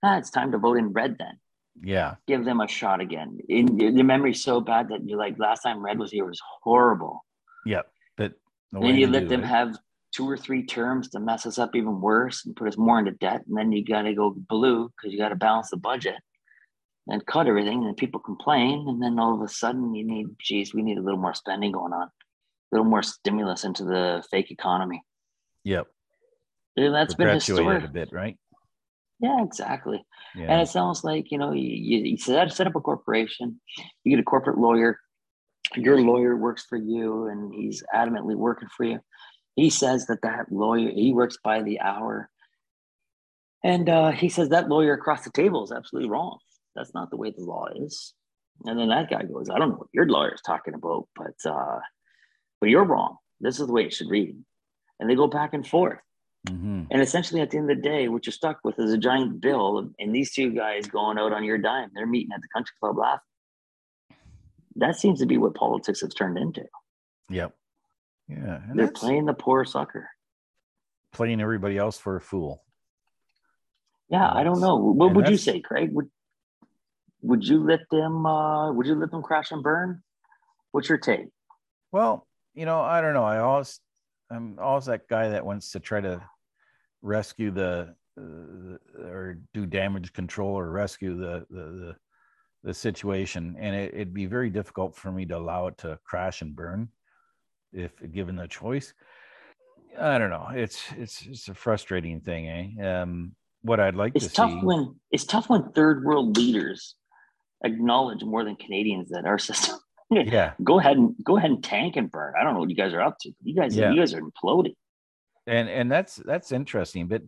[0.03, 1.39] ah, it's time to vote in red then.
[1.83, 2.17] Yeah.
[2.27, 3.39] Give them a shot again.
[3.49, 7.25] In, your memory's so bad that you're like, last time red was here was horrible.
[7.67, 7.87] Yep.
[8.17, 8.33] But
[8.73, 9.79] the And you let them it- have
[10.15, 13.13] two or three terms to mess us up even worse and put us more into
[13.13, 13.43] debt.
[13.47, 16.17] And then you got to go blue because you got to balance the budget
[17.07, 17.85] and cut everything.
[17.85, 18.87] And people complain.
[18.89, 21.73] And then all of a sudden you need, geez, we need a little more spending
[21.73, 22.11] going on, a
[22.73, 25.03] little more stimulus into the fake economy.
[25.65, 25.87] Yep.
[26.77, 27.85] And that's been historic.
[27.85, 28.37] a bit, right?
[29.21, 30.05] Yeah, exactly.
[30.37, 30.45] Yeah.
[30.45, 33.61] And it's almost like, you know, you, you, set, set up a corporation,
[34.05, 35.01] you get a corporate lawyer,
[35.77, 39.01] your lawyer works for you and he's adamantly working for you.
[39.59, 42.31] He says that that lawyer, he works by the hour.
[43.65, 46.39] And uh, he says that lawyer across the table is absolutely wrong.
[46.77, 48.15] That's not the way the law is.
[48.65, 51.35] And then that guy goes, I don't know what your lawyer is talking about, but
[51.45, 51.81] uh,
[52.61, 53.17] but you're wrong.
[53.41, 54.37] This is the way it should read.
[55.01, 55.99] And they go back and forth.
[56.47, 58.99] hmm And essentially, at the end of the day, what you're stuck with is a
[58.99, 61.91] giant bill, and these two guys going out on your dime.
[61.95, 63.33] They're meeting at the country club laughing.
[64.77, 66.65] That seems to be what politics has turned into.
[67.29, 67.58] Yep.
[68.29, 68.61] Yeah.
[68.69, 70.09] And They're playing the poor sucker.
[71.13, 72.63] playing everybody else for a fool.
[74.11, 74.77] Yeah, I don't know.
[74.77, 75.91] What and would you say, Craig?
[75.93, 76.11] Would
[77.23, 78.25] would you let them?
[78.27, 80.03] Uh, would you let them crash and burn?
[80.73, 81.27] What's your take?
[81.93, 83.25] Well, you know, I don't know.
[83.25, 83.81] I always,
[84.31, 86.23] I'm always that guy that wants to try to
[87.03, 91.97] rescue the, uh, or do damage control or rescue the the the,
[92.65, 96.41] the situation, and it, it'd be very difficult for me to allow it to crash
[96.43, 96.89] and burn,
[97.73, 98.93] if given the choice.
[99.99, 100.49] I don't know.
[100.53, 102.49] It's it's it's a frustrating thing,
[102.79, 103.03] eh?
[103.03, 104.61] Um, what I'd like to see It's to tough see.
[104.67, 106.95] when it's tough when third world leaders
[107.65, 109.77] acknowledge more than Canadians that our system.
[110.11, 112.35] yeah, go ahead and go ahead and tank and burn.
[112.41, 113.33] I don't know what you guys are up to.
[113.43, 113.91] You guys, Yeah.
[113.93, 114.75] you guys are imploding.
[115.47, 117.23] and and that's that's interesting but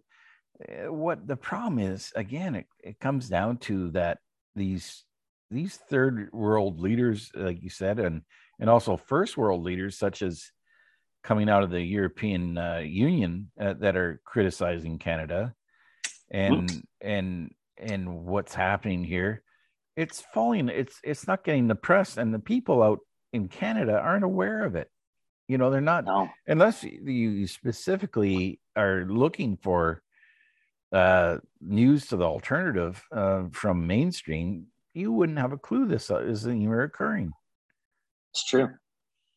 [0.69, 4.19] uh, what the problem is again it, it comes down to that
[4.55, 5.05] these
[5.51, 8.23] these third world leaders like you said and
[8.61, 10.53] and also first world leaders such as
[11.25, 15.55] coming out of the european uh, union uh, that are criticizing canada.
[16.31, 19.43] And and and what's happening here
[19.97, 23.01] it's falling it's it's not getting the press and the people out
[23.33, 24.89] in canada aren't aware of it.
[25.49, 30.03] You know they're not No, unless you specifically are looking for
[30.93, 36.63] uh, news to the alternative uh, from mainstream, you wouldn't have a clue this isn't
[36.63, 37.33] even occurring.
[38.33, 38.69] It's true.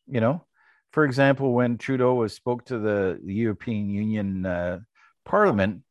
[0.07, 0.45] You know,
[0.91, 4.79] for example, when Trudeau was spoke to the, the European Union uh,
[5.25, 5.83] Parliament,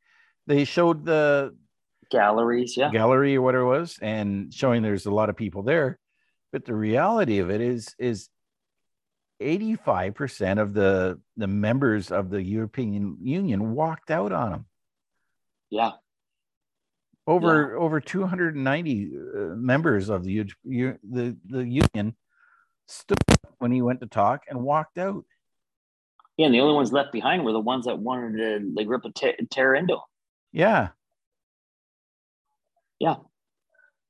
[0.47, 1.57] they showed the
[2.11, 2.91] Galleries, yeah.
[2.91, 5.99] gallery or whatever it was, and showing there's a lot of people there.
[6.53, 8.29] But the reality of it is is
[9.41, 14.67] 85% of the the members of the European Union walked out on him.
[15.71, 15.93] Yeah.
[17.27, 22.15] Over over 290 uh, members of the, the the union
[22.93, 25.25] stood up when he went to talk and walked out.
[26.37, 26.47] Yeah.
[26.47, 29.11] And the only ones left behind were the ones that wanted to like rip a
[29.13, 30.01] te- tear into him.
[30.53, 30.89] Yeah,
[33.01, 33.17] Yeah.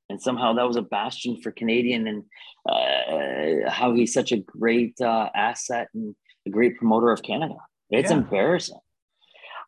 [0.09, 2.23] And somehow that was a bastion for Canadian and
[2.69, 6.15] uh, how he's such a great uh, asset and
[6.45, 7.55] a great promoter of Canada.
[7.89, 8.17] It's Yeah.
[8.17, 8.79] embarrassing.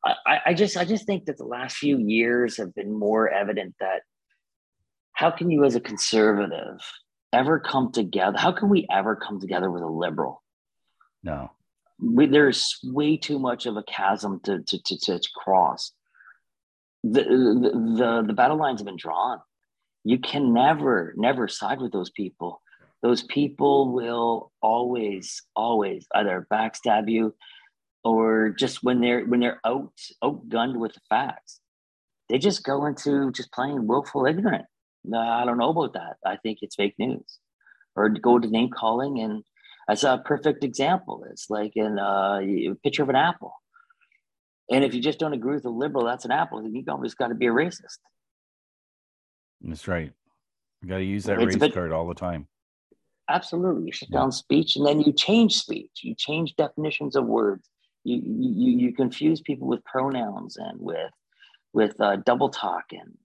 [0.04, 3.30] I, I- I just I just think that the last few years have been more
[3.30, 4.02] evident that
[5.14, 6.80] how can you as a conservative
[7.36, 8.38] ever come together?
[8.38, 10.42] How can we ever come together with a liberal?
[11.26, 11.52] no,
[12.00, 15.92] we, there's way too much of a chasm to to to, to cross.
[17.04, 19.42] The, the the the battle lines have been drawn.
[20.04, 22.62] You can never never side with those people.
[23.02, 27.36] Those people will always always either backstab you,
[28.04, 31.60] or just when they're when they're out outgunned with the facts,
[32.30, 34.66] they just go into just plain willful ignorant.
[35.08, 36.18] No, I don't know about that.
[36.26, 37.40] I think it's fake news,
[37.96, 39.44] or go to name calling and
[39.88, 41.26] I saw a perfect example.
[41.30, 43.54] It's like in uh, a picture of an apple.
[44.72, 47.14] And if you just don't agree with a liberal, that's an apple, then you always
[47.14, 48.00] got to be a racist.
[49.62, 50.12] that's right.
[50.82, 52.48] You got to use that It's race bit- card all the time.
[53.30, 53.86] Absolutely.
[53.88, 54.20] You shut Yeah.
[54.20, 56.02] down speech and then you change speech.
[56.04, 57.68] You change definitions of words.
[58.04, 61.12] You, you, you confuse people with pronouns and with,
[61.74, 63.18] with uh, double talk and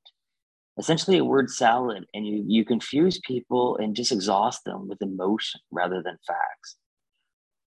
[0.80, 2.06] essentially a word salad.
[2.14, 6.76] And you, you confuse people and just exhaust them with emotion rather than facts.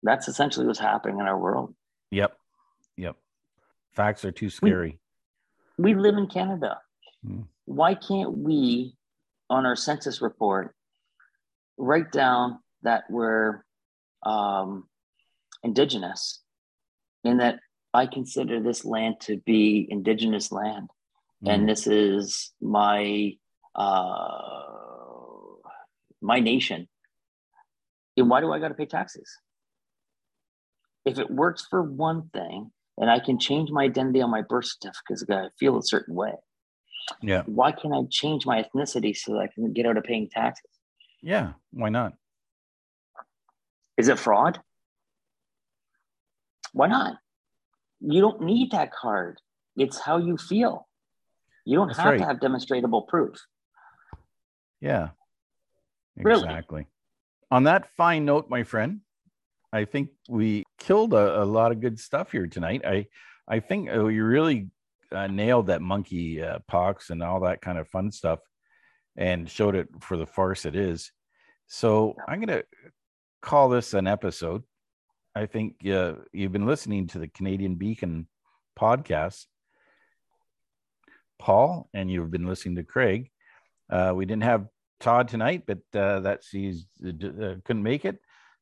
[0.01, 1.73] That's essentially what's happening in our world.
[2.11, 2.35] Yep,
[2.97, 3.15] yep.
[3.91, 4.99] Facts are too scary.
[5.77, 6.79] we live in Canada.
[7.25, 7.41] Hmm.
[7.65, 8.95] Why can't we,
[9.49, 10.75] on our census report,
[11.77, 13.63] write down that we're
[14.25, 14.89] um,
[15.63, 16.41] indigenous
[17.23, 17.59] and that
[17.93, 20.89] I consider this land to be indigenous land?
[21.43, 21.53] Mm.
[21.53, 23.33] and this is my
[23.75, 24.61] uh,
[26.21, 26.87] my nation.
[28.15, 29.27] And why do I got to pay taxes?
[31.05, 34.65] If it works for one thing, and I can change my identity on my birth
[34.65, 36.33] certificate because I feel a certain way,
[37.21, 40.29] yeah, why can't I change my ethnicity so that I can get out of paying
[40.29, 40.69] taxes?
[41.21, 41.53] yeah.
[41.71, 42.13] Why not?
[43.97, 44.59] Is it fraud?
[46.73, 47.17] Why not?
[48.01, 49.39] You don't need that card.
[49.77, 50.87] It's how you feel.
[51.65, 52.17] You don't That's have right.
[52.19, 53.37] to have demonstrable proof.
[54.81, 55.09] Yeah.
[56.17, 56.43] Really?
[56.43, 56.87] Exactly.
[57.51, 59.01] On that fine note, my friend,
[59.71, 62.81] I think we killed a, a lot of good stuff here tonight.
[62.85, 63.07] I
[63.47, 64.69] I think we really
[65.11, 68.39] uh, nailed that monkey uh, pox and all that kind of fun stuff,
[69.15, 71.11] and showed it for the farce it is.
[71.67, 72.63] So I'm gonna
[73.41, 74.63] call this an episode.
[75.35, 78.27] I think uh, you've been listening to the Canadian Beacon
[78.79, 79.45] podcast,
[81.39, 83.29] Paul, and you've been listening to Craig.
[83.89, 84.67] Uh, we didn't have
[84.99, 88.19] Todd tonight, but uh, that's he's uh, couldn't make it.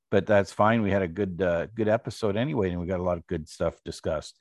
[0.10, 0.82] But that's fine.
[0.82, 3.48] We had a good uh, good episode anyway, and we got a lot of good
[3.48, 4.40] stuff discussed.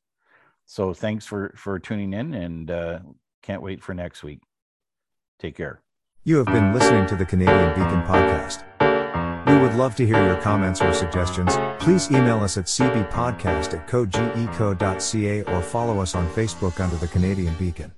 [0.66, 2.98] So thanks for for tuning in, and uh,
[3.42, 4.40] can't wait for next week.
[5.38, 5.82] Take care.
[6.24, 8.64] You have been listening to the Canadian Beacon podcast.
[9.46, 11.56] We would love to hear your comments or suggestions.
[11.78, 17.54] Please email us at cbpodcast at cogeco.ca or follow us on Facebook under the Canadian
[17.54, 17.92] Beacon.